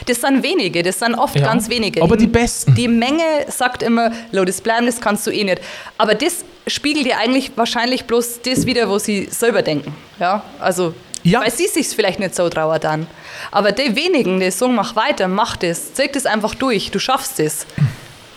Das 0.07 0.21
sind 0.21 0.43
wenige, 0.43 0.83
das 0.83 0.99
sind 0.99 1.15
oft 1.15 1.37
Ja, 1.37 1.47
ganz 1.47 1.69
wenige. 1.69 2.03
aber 2.03 2.17
die 2.17 2.27
Besten. 2.27 2.75
Die 2.75 2.89
Menge 2.89 3.23
sagt 3.49 3.83
immer, 3.83 4.11
lo, 4.33 4.45
das 4.45 4.61
bleiben, 4.61 4.87
das 4.87 5.01
kannst 5.01 5.27
du 5.27 5.31
eh 5.31 5.45
nicht. 5.45 5.61
Aber 5.97 6.15
das 6.15 6.45
spiegelt 6.67 7.07
dir 7.07 7.17
eigentlich 7.19 7.53
wahrscheinlich 7.57 8.05
bloß 8.05 8.41
das 8.43 8.67
wieder, 8.67 8.89
wo 8.89 8.99
sie 8.99 9.29
selber 9.31 9.63
denken. 9.63 9.95
Ja, 10.19 10.43
also, 10.59 10.95
Ja. 11.23 11.41
weil 11.43 11.53
sie 11.53 11.69
sich 11.69 11.89
vielleicht 11.89 12.19
nicht 12.19 12.35
so 12.35 12.49
trauert 12.49 12.85
dann. 12.85 13.07
Aber 13.53 13.71
die 13.73 13.95
wenigen, 13.97 14.41
die 14.41 14.51
sagen, 14.51 14.75
mach 14.75 14.97
weiter, 14.97 15.29
mach 15.29 15.57
das, 15.57 15.95
zeig 15.95 16.13
das 16.13 16.27
einfach 16.27 16.55
durch, 16.57 16.91
du 16.91 16.99
schaffst 16.99 17.39
es. 17.41 17.65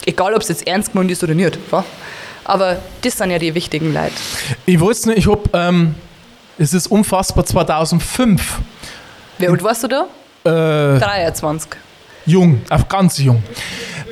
Egal, 0.05 0.33
ob 0.35 0.41
es 0.43 0.47
jetzt 0.49 0.67
ernst 0.67 0.93
gemeint 0.93 1.11
ist 1.11 1.23
oder 1.23 1.33
nicht. 1.33 1.57
Ja? 1.71 1.83
Aber 2.45 2.77
das 3.01 3.17
sind 3.17 3.31
ja 3.31 3.39
die 3.39 3.53
wichtigen 3.53 3.93
Leute. 3.93 4.13
Ich 4.65 4.79
weiß 4.79 5.05
nicht, 5.07 5.19
ich 5.19 5.27
hab, 5.27 5.53
ähm, 5.55 5.95
es 6.57 6.73
ist 6.73 6.87
unfassbar, 6.87 7.45
2005, 7.45 8.59
Wie 9.37 9.47
alt 9.47 9.63
warst 9.63 9.83
du 9.83 9.87
da? 9.87 10.95
äh, 10.95 10.99
23. 10.99 11.71
jung, 12.25 12.61
auch 12.69 12.87
ganz 12.89 13.17
jung. 13.19 13.43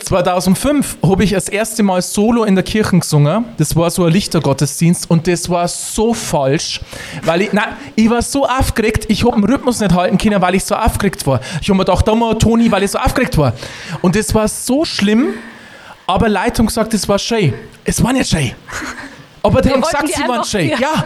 2005 0.04 0.98
habe 1.04 1.24
ich 1.24 1.32
das 1.32 1.50
erste 1.50 1.84
Mal 1.84 2.02
solo 2.02 2.44
in 2.44 2.56
der 2.56 2.64
Kirche 2.64 2.98
gesungen. 2.98 3.46
Das 3.58 3.76
war 3.76 3.90
so 3.92 4.06
ein 4.06 4.12
Lichtergottesdienst 4.14 5.10
und 5.10 5.28
das 5.28 5.50
war 5.50 5.68
so 5.68 6.14
falsch, 6.14 6.82
weil 7.24 7.42
ich, 7.44 7.54
nein, 7.54 7.76
ich 7.96 8.10
war 8.10 8.22
so 8.22 8.46
aufgeregt, 8.48 9.06
ich 9.10 9.24
habe 9.26 9.40
den 9.40 9.44
Rhythmus 9.44 9.80
nicht 9.80 9.94
halten 9.94 10.18
können, 10.18 10.42
weil 10.42 10.56
ich 10.56 10.64
so 10.64 10.76
aufgeregt 10.76 11.28
war. 11.28 11.42
Ich 11.62 11.70
habe 11.70 11.78
mir 11.78 11.86
gedacht, 11.86 12.08
da 12.08 12.16
mal 12.16 12.34
Toni, 12.38 12.72
weil 12.72 12.84
ich 12.84 12.92
so 12.92 12.98
aufgeregt 12.98 13.38
war. 13.38 13.54
Und 14.02 14.16
das 14.16 14.34
war 14.34 14.48
so 14.48 14.86
schlimm, 14.86 15.34
aber 16.10 16.28
Leitung 16.30 16.66
gesagt, 16.68 16.94
es 16.94 17.08
war 17.08 17.20
schön. 17.20 17.54
Es 17.84 18.04
war 18.04 18.12
nicht 18.14 18.30
schön. 18.30 18.52
Aber 19.44 19.62
die 19.62 19.70
Wir 19.70 19.76
haben 19.76 19.82
gesagt, 19.82 20.08
sie 20.08 20.28
waren 20.28 20.44
schön. 20.44 20.70
ja. 20.70 20.78
Ja. 20.80 21.04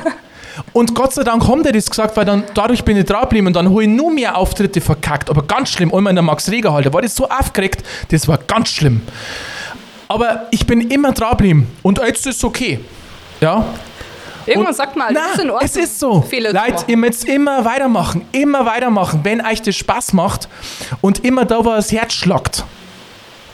Und 0.71 0.93
Gott 0.93 1.13
sei 1.13 1.23
Dank 1.23 1.47
haben 1.47 1.63
die 1.63 1.71
das 1.71 1.89
gesagt, 1.89 2.15
weil 2.15 2.25
dann 2.25 2.43
dadurch 2.53 2.83
bin 2.83 2.95
ich 2.95 3.05
dran 3.05 3.21
geblieben 3.23 3.47
und 3.47 3.55
dann 3.55 3.67
habe 3.69 3.83
ich 3.83 3.89
nur 3.89 4.11
mehr 4.11 4.37
Auftritte 4.37 4.81
verkackt. 4.81 5.29
Aber 5.29 5.41
ganz 5.43 5.71
schlimm, 5.71 5.93
einmal 5.93 6.11
in 6.11 6.15
der 6.15 6.23
Max 6.23 6.49
Reger 6.49 6.71
Halle, 6.73 6.85
da 6.85 6.93
war 6.93 7.01
das 7.01 7.15
so 7.15 7.27
aufgeregt, 7.27 7.83
das 8.09 8.27
war 8.27 8.37
ganz 8.37 8.69
schlimm. 8.69 9.01
Aber 10.07 10.47
ich 10.51 10.65
bin 10.67 10.81
immer 10.91 11.11
dran 11.11 11.31
geblieben 11.31 11.71
und 11.81 11.97
jetzt 11.99 12.27
ist 12.27 12.37
es 12.37 12.43
okay. 12.43 12.79
Ja? 13.41 13.65
Irgendwann 14.45 14.67
Und- 14.71 14.75
sagt 14.77 14.95
man, 14.95 15.07
alles 15.15 15.33
ist 15.33 15.39
in 15.43 15.49
Ordnung. 15.49 15.69
es 15.69 15.75
ist 15.75 15.99
so. 15.99 16.23
Leute, 16.31 16.83
ihr 16.87 16.97
müsst 16.97 17.25
immer 17.25 17.65
weitermachen, 17.65 18.25
immer 18.31 18.65
weitermachen, 18.65 19.21
wenn 19.23 19.43
euch 19.45 19.61
das 19.61 19.75
Spaß 19.75 20.13
macht 20.13 20.47
und 21.01 21.23
immer 21.25 21.45
da, 21.45 21.59
wo 21.65 21.69
das 21.71 21.91
Herz 21.91 22.13
schlagt. 22.13 22.63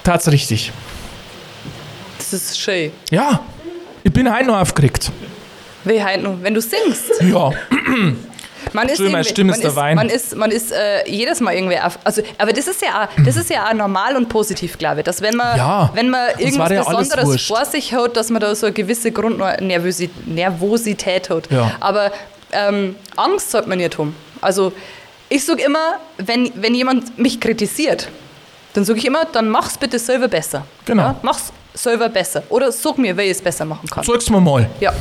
Tat's 0.04 0.28
richtig. 0.30 0.72
Das 2.32 2.42
ist 2.42 2.60
schön. 2.60 2.92
Ja, 3.10 3.40
ich 4.04 4.14
bin 4.14 4.32
heute 4.32 4.46
noch 4.46 4.60
aufgeregt. 4.60 5.12
Wie 5.84 6.04
halt 6.04 6.22
nur, 6.22 6.42
wenn 6.44 6.54
du 6.54 6.62
singst. 6.62 7.22
Ja, 7.22 7.52
Man 8.74 8.88
ist, 8.88 9.00
meine 9.00 9.24
Stimme 9.24 9.54
ist 9.54 9.64
der 9.64 9.76
Wein. 9.76 9.96
Man 9.96 10.10
ist, 10.10 10.36
man 10.36 10.52
ist 10.52 10.72
äh, 10.72 11.10
jedes 11.10 11.40
Mal 11.40 11.56
irgendwie 11.56 11.80
auf, 11.80 11.98
also, 12.04 12.22
aber 12.38 12.54
das 12.54 12.68
ist 12.68 12.82
ja 12.82 13.04
auch, 13.04 13.24
das 13.24 13.36
ist 13.36 13.50
ja 13.50 13.68
auch 13.68 13.74
normal 13.74 14.16
und 14.16 14.30
positiv, 14.30 14.78
glaube 14.78 15.00
ich, 15.00 15.06
dass 15.06 15.22
wenn 15.22 15.36
man, 15.36 15.58
Ja, 15.58 15.90
wenn 15.96 16.10
man 16.10 16.28
irgendwas 16.38 16.70
ja 16.72 16.84
Besonderes 16.84 17.48
vor 17.48 17.66
sich 17.66 17.94
hat, 17.94 18.16
dass 18.16 18.30
man 18.30 18.42
da 18.42 18.54
so 18.54 18.68
eine 18.68 18.74
gewisse 18.74 19.12
Grundnervosität 19.12 20.28
Nervosität 20.28 21.30
hat. 21.30 21.50
Ja. 21.50 21.72
Aber 21.80 22.12
ähm, 22.52 22.96
Angst 23.16 23.52
sollte 23.52 23.70
man 23.70 23.80
nicht 23.80 23.98
haben. 23.98 24.16
Also 24.42 24.72
ich 25.30 25.44
sage 25.46 25.64
immer, 25.64 25.96
wenn, 26.18 26.52
wenn 26.56 26.76
jemand 26.76 27.18
mich 27.18 27.40
kritisiert, 27.40 28.10
dann 28.74 28.86
sage 28.86 29.00
ich 29.00 29.06
immer, 29.06 29.26
dann 29.26 29.50
mach's 29.50 29.78
bitte 29.78 29.98
selber 29.98 30.28
besser. 30.28 30.66
Genau. 30.86 31.04
Ja, 31.04 31.16
mach's 31.22 31.52
selber 31.82 32.10
besser. 32.10 32.44
Oder 32.50 32.72
sag 32.72 32.98
mir, 32.98 33.16
wie 33.18 33.24
ich 33.24 33.32
es 33.32 33.42
besser 33.42 33.66
machen 33.66 33.88
kann. 33.90 34.04
sag's 34.04 34.30
mir 34.30 34.42
mal. 34.42 34.70
Ja. 34.80 34.94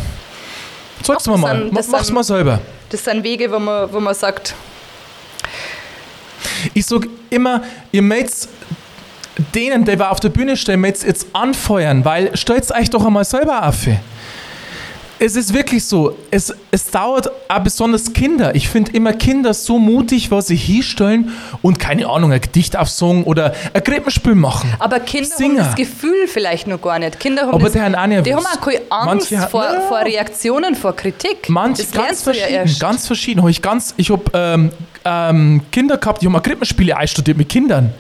Sag's 1.03 1.27
mir 1.27 1.37
mal. 1.39 1.57
sind- 1.63 1.73
Mach's 1.91 2.07
sind- 2.07 2.15
mal 2.15 2.25
selber. 2.25 2.61
Das 2.91 3.05
sind 3.05 3.23
Wege, 3.23 3.51
wo 3.53 3.59
man, 3.59 3.93
wo 3.93 4.01
man 4.01 4.15
sagt, 4.15 4.55
Ich 6.75 6.87
sag 6.87 7.07
immer, 7.31 7.63
ihr 7.93 8.03
möchtet 8.03 8.49
denen, 9.55 9.85
die 9.85 9.99
wir 9.99 10.11
auf 10.11 10.19
der 10.21 10.31
Bühne 10.31 10.57
stehen, 10.57 10.81
möchtet 10.81 11.05
jetzt 11.05 11.27
anfeuern, 11.33 12.05
weil 12.05 12.37
stellt 12.37 12.71
euch 12.73 12.91
doch 12.91 13.05
einmal 13.07 13.25
selber 13.25 13.67
auf. 13.67 13.87
Es 15.21 15.35
ist 15.35 15.53
wirklich 15.53 15.85
so, 15.85 16.17
es, 16.31 16.55
es 16.71 16.91
dauert 16.93 17.29
auch 17.49 17.59
besonders 17.59 18.13
Kinder. 18.13 18.55
Ich 18.55 18.69
finde 18.69 18.93
immer 18.93 19.13
Kinder 19.13 19.53
so 19.53 19.77
mutig, 19.79 20.31
was 20.31 20.47
sie 20.47 20.55
hinstellen 20.55 21.33
und 21.61 21.81
keine 21.81 22.07
Ahnung, 22.09 22.31
ein 22.33 22.41
Gedicht 22.41 22.77
aufsagen 22.77 23.25
oder 23.25 23.53
ein 23.75 23.83
Krippenspiel 23.83 24.37
machen. 24.37 24.73
Aber 24.79 25.01
Kinder 25.01 25.27
Singer. 25.37 25.61
haben 25.65 25.67
das 25.67 25.75
Gefühl 25.75 26.29
vielleicht 26.29 26.69
noch 26.69 26.81
gar 26.81 27.01
nicht. 27.01 27.19
Kinder 27.19 27.43
haben 27.43 27.51
Aber 27.55 27.65
das, 27.65 27.73
die 27.73 27.81
haben 27.81 27.95
auch. 27.97 28.23
Die 28.23 28.33
haben 28.35 28.47
auch 28.47 28.61
keine 28.61 28.81
Angst 28.91 29.07
Manche 29.33 29.39
haben- 29.41 29.51
vor, 29.51 29.65
Ja. 29.65 29.81
vor 29.89 29.99
Reaktionen, 30.03 30.75
vor 30.77 30.95
Kritik. 30.95 31.49
Manch 31.49 31.79
das 31.79 31.91
ganz 31.91 32.23
du 32.23 32.31
ja 32.31 32.35
verschieden, 32.37 32.55
erst. 32.69 32.81
ganz 32.81 33.07
verschieden. 33.09 33.43
Hab 33.43 33.49
ich 33.49 33.61
ganz, 33.61 33.95
ich 33.97 34.11
habe 34.11 34.23
ähm, 34.35 34.71
ähm, 35.05 35.63
Kinder 35.73 35.97
gehabt, 35.97 36.23
die 36.23 36.27
haben 36.27 36.37
auch 36.37 36.43
Krippenspiele 36.45 36.97
einstudiert 36.97 37.37
mit 37.37 37.49
Kindern. 37.49 37.93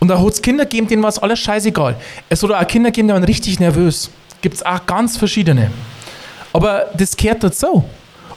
Und 0.00 0.08
da 0.08 0.20
hat 0.20 0.26
es 0.34 0.42
Kinder 0.42 0.64
gegeben, 0.66 0.86
denen 0.86 1.02
war 1.02 1.08
es 1.08 1.18
alles 1.18 1.38
scheißegal. 1.38 1.96
Es 2.28 2.42
hat 2.42 2.50
auch 2.52 2.66
Kinder 2.66 2.90
gegeben, 2.90 3.08
die 3.08 3.14
waren 3.14 3.24
richtig 3.24 3.58
nervös. 3.58 4.10
Gibt 4.42 4.56
es 4.56 4.66
auch 4.66 4.84
ganz 4.84 5.16
verschiedene. 5.16 5.70
Aber 6.58 6.86
das 6.96 7.16
gehört 7.16 7.44
dazu. 7.44 7.84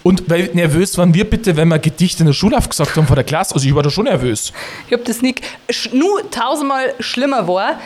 Und 0.04 0.30
weil 0.30 0.52
nervös 0.54 0.96
waren 1.00 1.12
wir 1.14 1.28
bitte, 1.28 1.56
wenn 1.58 1.68
wir 1.70 1.80
Gedichte 1.80 2.20
in 2.22 2.28
der 2.28 2.34
Schule 2.34 2.56
aufgesagt 2.56 2.96
haben 2.96 3.08
vor 3.08 3.16
der 3.16 3.26
Klasse. 3.26 3.56
Also 3.56 3.68
ich 3.68 3.74
war 3.74 3.82
da 3.82 3.90
schon 3.90 4.06
nervös. 4.06 4.54
Ich 4.88 4.94
habe 4.94 5.04
das 5.04 5.24
nicht. 5.24 5.42
Nur 5.92 6.30
tausendmal 6.30 6.94
schlimmer 7.00 7.48
war 7.48 7.80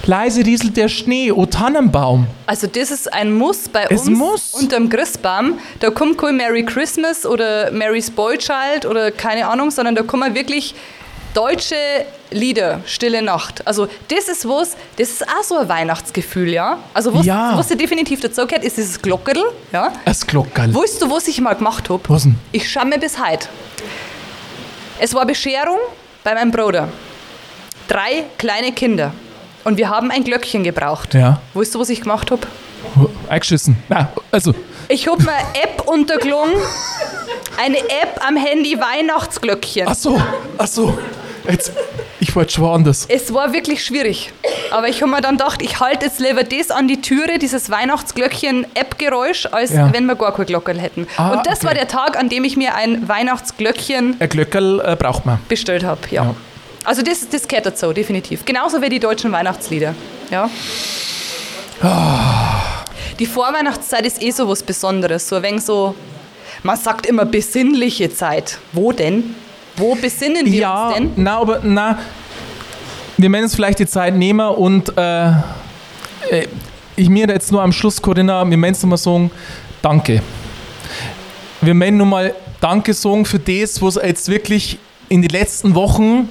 Leise 0.06 0.44
rieselt 0.44 0.76
der 0.76 0.88
Schnee, 0.88 1.30
O 1.30 1.44
Tannenbaum. 1.46 2.26
Also 2.46 2.66
das 2.66 2.90
ist 2.90 3.12
ein 3.12 3.32
Muss 3.34 3.68
bei 3.68 3.84
Es 3.90 4.08
uns 4.08 4.18
muss. 4.18 4.54
unterm 4.54 4.88
Christbaum. 4.88 5.58
Da 5.80 5.90
kommt 5.90 6.18
kein 6.18 6.36
Merry 6.36 6.64
Christmas 6.64 7.26
oder 7.26 7.70
Mary 7.70 8.02
Spoilchild 8.02 8.86
oder 8.86 9.10
keine 9.10 9.46
Ahnung, 9.46 9.70
sondern 9.70 9.94
da 9.94 10.02
kommen 10.02 10.34
wirklich 10.34 10.74
deutsche 11.34 11.74
Lieder, 12.30 12.80
Stille 12.86 13.22
Nacht. 13.22 13.66
Also 13.66 13.88
das 14.08 14.28
ist 14.28 14.48
was, 14.48 14.76
das 14.96 15.10
ist 15.10 15.22
auch 15.28 15.42
so 15.42 15.56
ein 15.58 15.68
Weihnachtsgefühl, 15.68 16.48
ja? 16.50 16.78
Also 16.94 17.12
was, 17.14 17.26
Ja. 17.26 17.56
was 17.56 17.68
dir 17.68 17.76
definitiv 17.76 18.20
dazu 18.20 18.46
gehört, 18.46 18.64
ist 18.64 18.76
dieses 18.76 19.00
Glockerl, 19.00 19.42
ja? 19.72 19.92
Es 20.04 20.26
Glockerl. 20.26 20.74
Weißt 20.74 21.02
du, 21.02 21.10
was 21.10 21.26
ich 21.28 21.40
mal 21.40 21.54
gemacht 21.54 21.88
habe? 21.90 22.02
Was 22.08 22.22
denn? 22.22 22.36
Ich 22.52 22.70
schaue 22.70 22.86
mir 22.86 22.98
bis 22.98 23.18
heute. 23.24 23.48
Es 24.98 25.14
war 25.14 25.24
Bescherung 25.26 25.78
bei 26.22 26.34
meinem 26.34 26.50
Bruder. 26.50 26.88
Drei 27.88 28.24
kleine 28.38 28.72
Kinder. 28.72 29.12
Und 29.64 29.76
wir 29.76 29.88
haben 29.90 30.10
ein 30.10 30.24
Glöckchen 30.24 30.62
gebraucht. 30.62 31.14
Ja. 31.14 31.40
Weißt 31.54 31.74
du, 31.74 31.80
was 31.80 31.88
ich 31.90 32.00
gemacht 32.02 32.30
habe? 32.30 32.42
Eingeschissen. 33.28 33.76
Na, 33.88 34.08
also, 34.30 34.54
Ich 34.92 35.06
habe 35.08 35.22
mir 35.22 35.32
eine 35.32 35.46
App 35.62 35.86
untergelungen. 35.86 36.54
Eine 37.56 37.78
App 37.78 38.20
am 38.26 38.36
Handy 38.36 38.76
Weihnachtsglöckchen. 38.78 39.86
ach 39.88 39.94
so, 39.94 40.20
ach 40.58 40.66
so. 40.66 40.98
Jetzt, 41.48 41.72
ich 42.20 42.34
wollte 42.36 42.52
schon 42.52 42.66
anders. 42.70 43.06
Es 43.08 43.32
war 43.32 43.52
wirklich 43.52 43.82
schwierig. 43.84 44.32
Aber 44.70 44.88
ich 44.88 45.00
habe 45.00 45.10
mir 45.10 45.20
dann 45.20 45.36
gedacht, 45.38 45.62
ich 45.62 45.80
halte 45.80 46.06
jetzt 46.06 46.20
lieber 46.20 46.42
das 46.44 46.70
an 46.70 46.86
die 46.86 47.00
Türe, 47.00 47.38
dieses 47.38 47.70
Weihnachtsglöckchen-App-Geräusch, 47.70 49.46
als 49.50 49.72
Ja. 49.72 49.92
wenn 49.92 50.04
wir 50.06 50.16
gar 50.16 50.34
kein 50.34 50.46
Glockerl 50.46 50.78
hätten. 50.78 51.06
Ah, 51.16 51.30
Und 51.32 51.46
das 51.46 51.58
okay. 51.58 51.66
war 51.68 51.74
der 51.74 51.88
Tag, 51.88 52.18
an 52.18 52.28
dem 52.28 52.44
ich 52.44 52.56
mir 52.56 52.74
ein 52.74 53.08
Weihnachtsglöckchen 53.08 54.16
Ein 54.18 54.28
Glöckerl 54.28 54.80
äh, 54.84 54.96
braucht 54.96 55.24
man. 55.24 55.38
bestellt 55.48 55.82
habe. 55.84 56.00
Ja. 56.10 56.24
Ja. 56.24 56.34
Also 56.84 57.02
das, 57.02 57.28
das 57.28 57.48
gehört 57.48 57.66
dazu, 57.66 57.92
definitiv. 57.92 58.44
Genauso 58.44 58.82
wie 58.82 58.88
die 58.88 59.00
deutschen 59.00 59.32
Weihnachtslieder. 59.32 59.94
Ja. 60.30 60.50
Die 63.20 63.26
Vorweihnachtszeit 63.26 64.06
ist 64.06 64.22
eh 64.22 64.30
so 64.30 64.48
was 64.48 64.62
Besonderes. 64.62 65.28
So 65.28 65.36
ein 65.36 65.42
wenig 65.42 65.62
so, 65.62 65.94
man 66.62 66.76
sagt 66.78 67.04
immer 67.04 67.26
besinnliche 67.26 68.10
Zeit. 68.12 68.58
Wo 68.72 68.92
denn? 68.92 69.34
Wo 69.76 69.94
besinnen 69.94 70.46
wir 70.46 70.60
Ja, 70.60 70.86
uns 70.88 70.96
denn? 70.96 71.10
na, 71.16 71.36
aber 71.38 71.60
na, 71.62 71.98
wir 73.18 73.30
werden 73.30 73.44
uns 73.44 73.54
vielleicht 73.54 73.78
die 73.78 73.86
Zeit 73.86 74.16
nehmen 74.16 74.48
und 74.48 74.96
äh, 74.96 75.28
äh, 75.28 75.32
ich 76.96 77.10
mir 77.10 77.28
jetzt 77.28 77.52
nur 77.52 77.62
am 77.62 77.72
Schluss, 77.72 78.00
Corinna, 78.00 78.42
wir 78.48 78.60
werden 78.60 78.88
mal 78.88 78.96
sagen, 78.96 79.30
danke. 79.82 80.22
Wir 81.60 81.78
werden 81.78 81.98
nur 81.98 82.06
mal 82.06 82.34
Danke 82.60 82.92
sagen 82.94 83.24
für 83.26 83.38
das, 83.38 83.80
was 83.82 83.96
jetzt 83.96 84.28
wirklich 84.28 84.78
in 85.08 85.22
den 85.22 85.30
letzten 85.30 85.74
Wochen, 85.74 86.28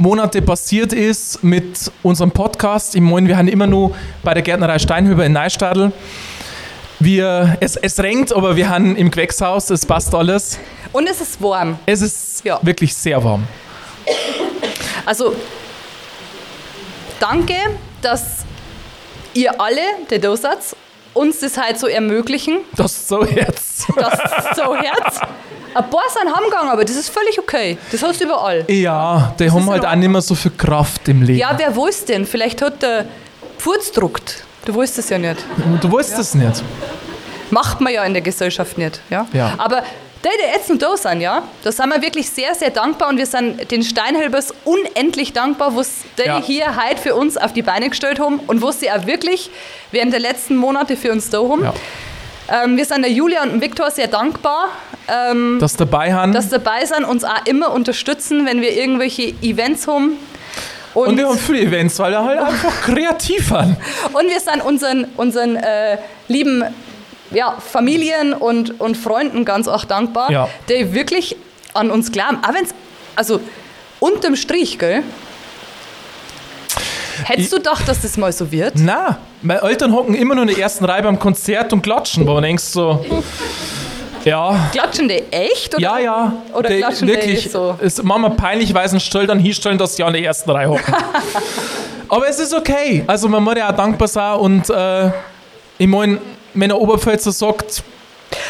Monate 0.00 0.40
passiert 0.40 0.94
ist 0.94 1.44
mit 1.44 1.92
unserem 2.02 2.30
Podcast. 2.30 2.94
Ich 2.94 3.02
meine, 3.02 3.28
wir 3.28 3.36
haben 3.36 3.48
immer 3.48 3.66
nur 3.66 3.94
bei 4.22 4.32
der 4.32 4.42
Gärtnerei 4.42 4.78
Steinhöber 4.78 5.26
in 5.26 5.32
Neustadl. 5.34 5.92
Wir, 7.00 7.58
es, 7.60 7.76
es 7.76 8.02
regnet, 8.02 8.32
aber 8.32 8.56
wir 8.56 8.70
haben 8.70 8.96
im 8.96 9.10
Gewächshaus, 9.10 9.68
es 9.68 9.84
passt 9.84 10.14
alles. 10.14 10.58
Und 10.92 11.06
es 11.06 11.20
ist 11.20 11.42
warm. 11.42 11.78
Es 11.84 12.00
ist 12.00 12.42
Ja. 12.46 12.58
wirklich 12.62 12.94
sehr 12.94 13.22
warm. 13.22 13.46
Also, 15.04 15.34
danke, 17.20 17.54
dass 18.00 18.38
ihr 19.34 19.60
alle, 19.60 19.82
der 20.10 20.18
seid, 20.38 20.58
uns 21.14 21.40
das 21.40 21.56
halt 21.56 21.78
so 21.78 21.86
ermöglichen. 21.86 22.58
Das 22.76 23.08
so 23.08 23.24
jetzt. 23.24 23.86
Das 23.96 24.56
so 24.56 24.74
Herz. 24.74 25.20
Ein 25.72 25.88
paar 25.88 26.08
sind 26.08 26.34
heimgegangen, 26.34 26.70
aber 26.70 26.84
das 26.84 26.96
ist 26.96 27.10
völlig 27.10 27.38
okay. 27.38 27.78
Das 27.92 28.02
hast 28.02 28.20
du 28.20 28.24
überall. 28.24 28.64
Ja, 28.68 29.34
die 29.38 29.44
ist 29.44 29.54
haben 29.54 29.70
halt 29.70 29.86
auch 29.86 29.94
nicht 29.94 30.08
mehr 30.08 30.20
so 30.20 30.34
viel 30.34 30.50
Kraft 30.52 31.08
im 31.08 31.22
Leben. 31.22 31.38
Ja, 31.38 31.54
wer 31.56 31.76
weiß 31.76 32.06
denn? 32.06 32.26
Vielleicht 32.26 32.60
hat 32.62 32.82
der 32.82 33.06
Pfurz 33.58 33.92
druckt. 33.92 34.44
Du 34.64 34.74
weißt 34.74 34.98
es 34.98 35.08
ja 35.08 35.18
nicht. 35.18 35.44
Du 35.80 35.92
weißt 35.92 36.18
es 36.18 36.34
nicht. 36.34 36.62
Macht 37.50 37.80
man 37.80 37.92
ja 37.92 38.04
in 38.04 38.12
der 38.12 38.22
Gesellschaft 38.22 38.78
nicht. 38.78 39.00
Ja? 39.10 39.26
Ja. 39.32 39.54
Aber 39.58 39.82
die, 40.24 40.28
die 40.28 40.52
jetzt 40.54 40.68
noch 40.68 40.78
da 40.78 40.96
sind, 40.96 41.20
ja, 41.22 41.42
da 41.64 41.72
sind 41.72 41.88
wir 41.94 42.02
wirklich 42.02 42.28
sehr, 42.28 42.54
sehr 42.54 42.70
dankbar 42.70 43.08
und 43.08 43.16
wir 43.16 43.26
sind 43.26 43.70
den 43.70 43.82
Steinhölbers 43.82 44.52
unendlich 44.64 45.32
dankbar, 45.32 45.74
was 45.74 45.90
die 46.18 46.26
Ja. 46.26 46.42
hier 46.42 46.76
heute 46.76 47.00
für 47.00 47.14
uns 47.14 47.36
auf 47.36 47.52
die 47.52 47.62
Beine 47.62 47.88
gestellt 47.88 48.20
haben 48.20 48.38
und 48.46 48.60
was 48.62 48.80
sie 48.80 48.90
auch 48.90 49.06
wirklich 49.06 49.50
während 49.92 50.12
der 50.12 50.20
letzten 50.20 50.56
Monate 50.56 50.96
für 50.96 51.10
uns 51.12 51.30
da 51.30 51.38
haben. 51.38 51.64
Ja. 51.64 51.74
Ähm, 52.64 52.76
wir 52.76 52.84
sind 52.84 53.02
der 53.02 53.10
Julia 53.12 53.42
und 53.44 53.52
dem 53.52 53.60
Viktor 53.62 53.90
sehr 53.90 54.08
dankbar, 54.08 54.68
ähm, 55.08 55.58
Das 55.60 55.76
dabei 55.76 56.12
haben. 56.12 56.32
dass 56.32 56.44
sie 56.44 56.50
dabei 56.58 56.84
sind, 56.84 57.04
uns 57.04 57.24
auch 57.24 57.46
immer 57.46 57.70
unterstützen, 57.72 58.44
wenn 58.44 58.60
wir 58.60 58.72
irgendwelche 58.76 59.32
Events 59.40 59.86
haben. 59.86 60.18
und 60.94 61.16
wir 61.16 61.28
haben 61.28 61.38
viele 61.38 61.60
Events, 61.60 61.98
weil 62.00 62.10
wir 62.12 62.24
halt 62.24 62.38
einfach 62.46 62.82
kreativ 62.82 63.46
sind. 63.48 63.76
Und 64.12 64.28
wir 64.28 64.40
sind 64.40 64.62
unseren, 64.64 65.04
unseren 65.16 65.56
äh, 65.56 65.96
lieben 66.28 66.64
ja, 67.30 67.56
Familien 67.60 68.32
und, 68.32 68.80
und 68.80 68.96
Freunden 68.96 69.44
ganz 69.44 69.68
auch 69.68 69.84
dankbar, 69.84 70.30
Ja. 70.30 70.48
die 70.68 70.92
wirklich 70.92 71.36
an 71.74 71.90
uns 71.90 72.10
glauben. 72.12 72.38
Auch 72.42 72.54
wenn 72.54 72.64
es, 72.64 72.74
also 73.16 73.40
unterm 74.00 74.36
Strich, 74.36 74.78
gell? 74.78 75.02
Hättest 77.24 77.52
du 77.52 77.56
gedacht, 77.56 77.86
dass 77.86 78.00
das 78.00 78.16
mal 78.16 78.32
so 78.32 78.50
wird? 78.50 78.74
Na, 78.76 79.18
meine 79.42 79.62
Eltern 79.62 79.92
hocken 79.92 80.14
immer 80.14 80.34
nur 80.34 80.42
in 80.42 80.48
der 80.48 80.58
ersten 80.58 80.84
Reihe 80.84 81.02
beim 81.02 81.18
Konzert 81.18 81.72
und 81.72 81.82
klatschen, 81.82 82.26
wo 82.26 82.34
man 82.34 82.42
denkst 82.42 82.64
so, 82.64 83.04
ja, 84.24 84.68
Klatschen 84.72 85.08
die 85.08 85.22
echt? 85.30 85.74
Oder? 85.74 85.82
ja, 85.82 85.98
ja. 85.98 86.32
Oder 86.54 86.68
die, 86.68 86.78
klatschen 86.78 87.08
die 87.08 87.14
wirklich, 87.14 87.50
so? 87.50 87.76
ist 87.80 88.02
manchmal 88.02 88.32
peinlich, 88.32 88.72
weil 88.74 88.88
sie 88.88 89.00
Stell 89.00 89.26
dann 89.26 89.38
hinstellen, 89.38 89.78
dass 89.78 89.96
sie 89.96 90.02
ja 90.02 90.08
in 90.08 90.14
der 90.14 90.22
ersten 90.22 90.50
Reihe 90.50 90.68
hocken. 90.68 90.94
Aber 92.08 92.28
es 92.28 92.38
ist 92.38 92.54
okay. 92.54 93.04
Also 93.06 93.28
man 93.28 93.42
muss 93.42 93.54
ja 93.56 93.70
auch 93.70 93.76
dankbar 93.76 94.08
sein 94.08 94.38
und 94.38 94.68
äh, 94.70 95.10
ich 95.78 95.86
meine, 95.86 96.18
wenn 96.54 96.68
der 96.68 96.78
Oberpfälzer 96.80 97.32
sagt, 97.32 97.82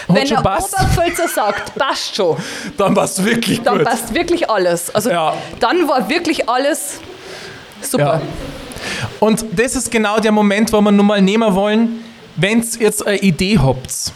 Wenn 0.08 0.26
der 0.28 0.36
passt, 0.42 0.72
Oberpfälzer 0.74 1.28
sagt, 1.28 1.74
passt 1.76 2.16
schon, 2.16 2.36
dann 2.76 2.94
passt 2.94 3.24
wirklich 3.24 3.62
dann 3.62 3.78
gut. 3.78 3.86
passt 3.86 4.14
wirklich 4.14 4.48
alles. 4.50 4.94
Also 4.94 5.10
Ja. 5.10 5.34
dann 5.58 5.88
war 5.88 6.08
wirklich 6.08 6.48
alles 6.48 6.98
super. 7.80 8.20
Ja. 8.20 9.08
Und 9.20 9.44
das 9.52 9.74
ist 9.76 9.90
genau 9.90 10.18
der 10.20 10.32
Moment, 10.32 10.72
wo 10.72 10.80
wir 10.80 10.90
nun 10.92 11.06
mal 11.06 11.20
nehmen 11.20 11.54
wollen, 11.54 12.04
wenn 12.36 12.60
ihr 12.62 12.66
jetzt 12.80 13.06
eine 13.06 13.18
Idee 13.18 13.58
habt, 13.58 14.12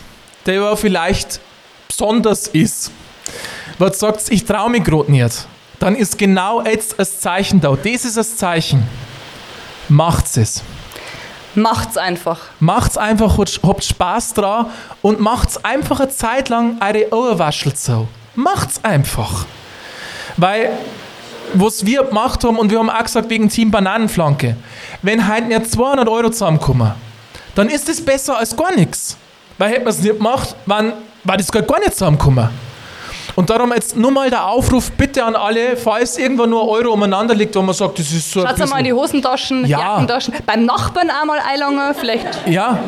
der 0.46 0.54
ja 0.54 0.76
vielleicht 0.76 1.40
besonders 1.88 2.48
ist, 2.48 2.90
ihr 3.78 3.92
sagt, 3.92 4.30
ich 4.30 4.44
traue 4.44 4.70
mich 4.70 4.84
gerade 4.84 5.10
nicht, 5.10 5.46
dann 5.80 5.96
ist 5.96 6.16
genau 6.18 6.62
jetzt 6.62 6.98
ein 6.98 7.06
Zeichen 7.06 7.60
da. 7.60 7.76
Das 7.76 8.04
ist 8.04 8.16
das 8.16 8.36
Zeichen. 8.36 8.82
Macht's 9.88 10.36
es. 10.38 10.62
Macht's 11.54 11.96
einfach. 11.96 12.38
Macht's 12.60 12.96
einfach, 12.96 13.38
habt- 13.38 13.84
Spaß 13.84 14.34
dran 14.34 14.66
und 15.02 15.20
macht's 15.20 15.64
einfach 15.64 16.00
eine 16.00 16.08
Zeit 16.10 16.48
lang 16.48 16.76
eure 16.80 17.12
Ohrwaschel 17.14 17.74
so. 17.76 18.08
Macht's 18.34 18.80
einfach. 18.82 19.46
Weil, 20.36 20.70
was 21.54 21.86
wir 21.86 22.02
gemacht 22.04 22.42
haben, 22.44 22.58
und 22.58 22.70
wir 22.70 22.78
haben 22.78 22.90
auch 22.90 23.02
gesagt, 23.02 23.30
wegen 23.30 23.48
Team 23.48 23.70
Bananenflanke, 23.70 24.56
wenn 25.02 25.26
halt 25.28 25.46
nicht 25.48 25.70
200 25.70 26.08
Euro 26.08 26.30
zusammenkommen, 26.30 26.92
dann 27.54 27.68
ist 27.68 27.88
das 27.88 28.00
besser 28.00 28.36
als 28.38 28.56
gar 28.56 28.74
nichts. 28.74 29.16
Weil 29.58 29.70
hätten 29.70 29.84
wir 29.84 29.90
es 29.90 30.00
nicht 30.00 30.16
gemacht, 30.16 30.56
wann 30.66 30.92
war 31.22 31.36
das 31.36 31.52
Geld 31.52 31.68
gar 31.68 31.78
nicht 31.78 31.92
zusammengekommen. 31.92 32.48
Und 33.36 33.50
darum 33.50 33.72
jetzt 33.72 33.96
nur 33.96 34.10
mal 34.12 34.30
der 34.30 34.46
Aufruf 34.46 34.92
bitte 34.92 35.24
an 35.24 35.34
alle, 35.34 35.76
falls 35.76 36.18
irgendwo 36.18 36.46
nur 36.46 36.68
Euro 36.68 36.92
umeinander 36.92 37.34
liegt, 37.34 37.56
wo 37.56 37.62
man 37.62 37.74
sagt, 37.74 37.98
das 37.98 38.12
ist 38.12 38.30
so 38.30 38.44
ein 38.44 38.56
Schaut 38.56 38.68
mal 38.70 38.78
in 38.78 38.84
die 38.84 38.90
bisschen, 38.90 39.02
Hosentaschen, 39.02 39.66
Ja. 39.66 39.78
Jackentaschen. 39.80 40.34
Beim 40.46 40.64
Nachbarn 40.64 41.10
einmal 41.10 41.40
einlangen, 41.40 41.94
vielleicht. 41.98 42.26
Ja, 42.46 42.78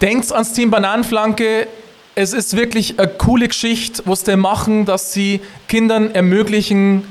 denkt 0.00 0.32
ans 0.32 0.52
Team 0.52 0.70
Bananenflanke. 0.70 1.68
Es 2.14 2.32
ist 2.32 2.56
wirklich 2.56 2.98
eine 2.98 3.08
coole 3.08 3.48
Geschichte, 3.48 4.02
was 4.04 4.24
die 4.24 4.36
machen, 4.36 4.84
dass 4.84 5.12
sie 5.12 5.40
Kindern 5.68 6.14
ermöglichen, 6.14 7.04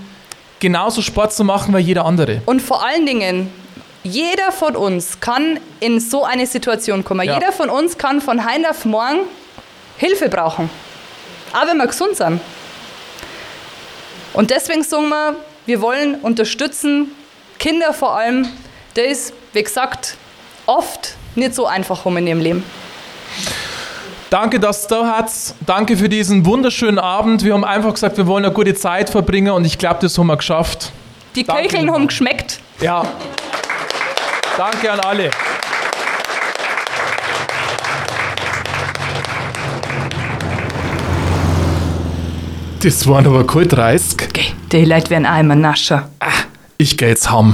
genauso 0.59 1.01
Sport 1.01 1.33
zu 1.33 1.43
machen 1.43 1.75
wie 1.75 1.79
jeder 1.79 2.05
andere. 2.05 2.41
Und 2.45 2.61
vor 2.61 2.85
allen 2.85 3.05
Dingen, 3.05 3.51
jeder 4.03 4.51
von 4.51 4.75
uns 4.75 5.19
kann 5.19 5.59
in 5.79 5.99
so 5.99 6.23
eine 6.23 6.45
Situation 6.45 7.03
kommen. 7.03 7.25
Ja. 7.25 7.35
Jeder 7.35 7.51
von 7.51 7.69
uns 7.69 7.97
kann 7.97 8.21
von 8.21 8.45
heute 8.45 8.69
auf 8.69 8.85
morgen 8.85 9.21
Hilfe 9.97 10.29
brauchen. 10.29 10.69
Auch 11.53 11.67
wenn 11.67 11.77
wir 11.77 11.87
gesund 11.87 12.15
sind. 12.15 12.39
Und 14.33 14.49
deswegen 14.51 14.83
sagen 14.83 15.09
wir, 15.09 15.35
wir 15.65 15.81
wollen 15.81 16.15
unterstützen, 16.15 17.11
Kinder 17.59 17.93
vor 17.93 18.15
allem, 18.15 18.47
das, 18.95 19.33
wie 19.53 19.63
gesagt, 19.63 20.17
oft 20.65 21.15
nicht 21.35 21.53
so 21.53 21.65
einfach 21.65 22.05
haben 22.05 22.17
in 22.17 22.27
ihrem 22.27 22.39
Leben. 22.39 22.63
Danke, 24.29 24.61
dass 24.61 24.87
du 24.87 24.95
da 24.95 25.17
hast. 25.17 25.55
Danke 25.65 25.97
für 25.97 26.07
diesen 26.07 26.45
wunderschönen 26.45 26.99
Abend. 26.99 27.43
Wir 27.43 27.53
haben 27.53 27.65
einfach 27.65 27.93
gesagt, 27.93 28.15
wir 28.15 28.27
wollen 28.27 28.45
eine 28.45 28.53
gute 28.53 28.73
Zeit 28.73 29.09
verbringen 29.09 29.51
und 29.51 29.65
ich 29.65 29.77
glaube, 29.77 29.99
das 30.01 30.17
haben 30.17 30.27
wir 30.27 30.37
geschafft. 30.37 30.93
Die 31.35 31.43
Köcheln 31.43 31.91
haben 31.91 32.07
geschmeckt. 32.07 32.59
Ja. 32.79 33.03
Danke 34.57 34.91
an 34.91 35.01
alle. 35.01 35.31
Das 42.83 43.07
waren 43.07 43.27
aber 43.27 43.45
kalt 43.45 43.73
30. 43.73 44.53
Die 44.71 44.85
Leute 44.85 45.11
werden 45.11 45.27
auch 45.27 45.39
immer 45.39 45.55
nascher. 45.55 46.09
Ich 46.77 46.97
geh 46.97 47.09
jetzt 47.09 47.31
heim. 47.31 47.53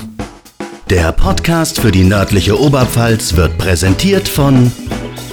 Der 0.89 1.11
Podcast 1.11 1.81
für 1.81 1.91
die 1.91 2.05
nördliche 2.05 2.57
Oberpfalz 2.57 3.35
wird 3.35 3.57
präsentiert 3.57 4.29
von 4.29 4.71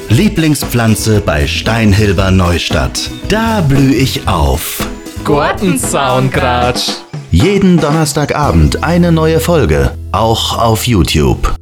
Lieblingspflanze 0.09 1.21
bei 1.21 1.47
Steinhilber 1.47 2.33
Neustadt. 2.33 3.09
Da 3.29 3.61
blühe 3.61 3.95
ich 3.95 4.27
auf. 4.27 4.85
Gartenzaungratsch. 5.25 6.91
Jeden 7.31 7.79
Donnerstagabend 7.79 8.83
eine 8.83 9.13
neue 9.13 9.39
Folge, 9.39 9.97
auch 10.11 10.59
auf 10.59 10.89
YouTube. 10.89 11.55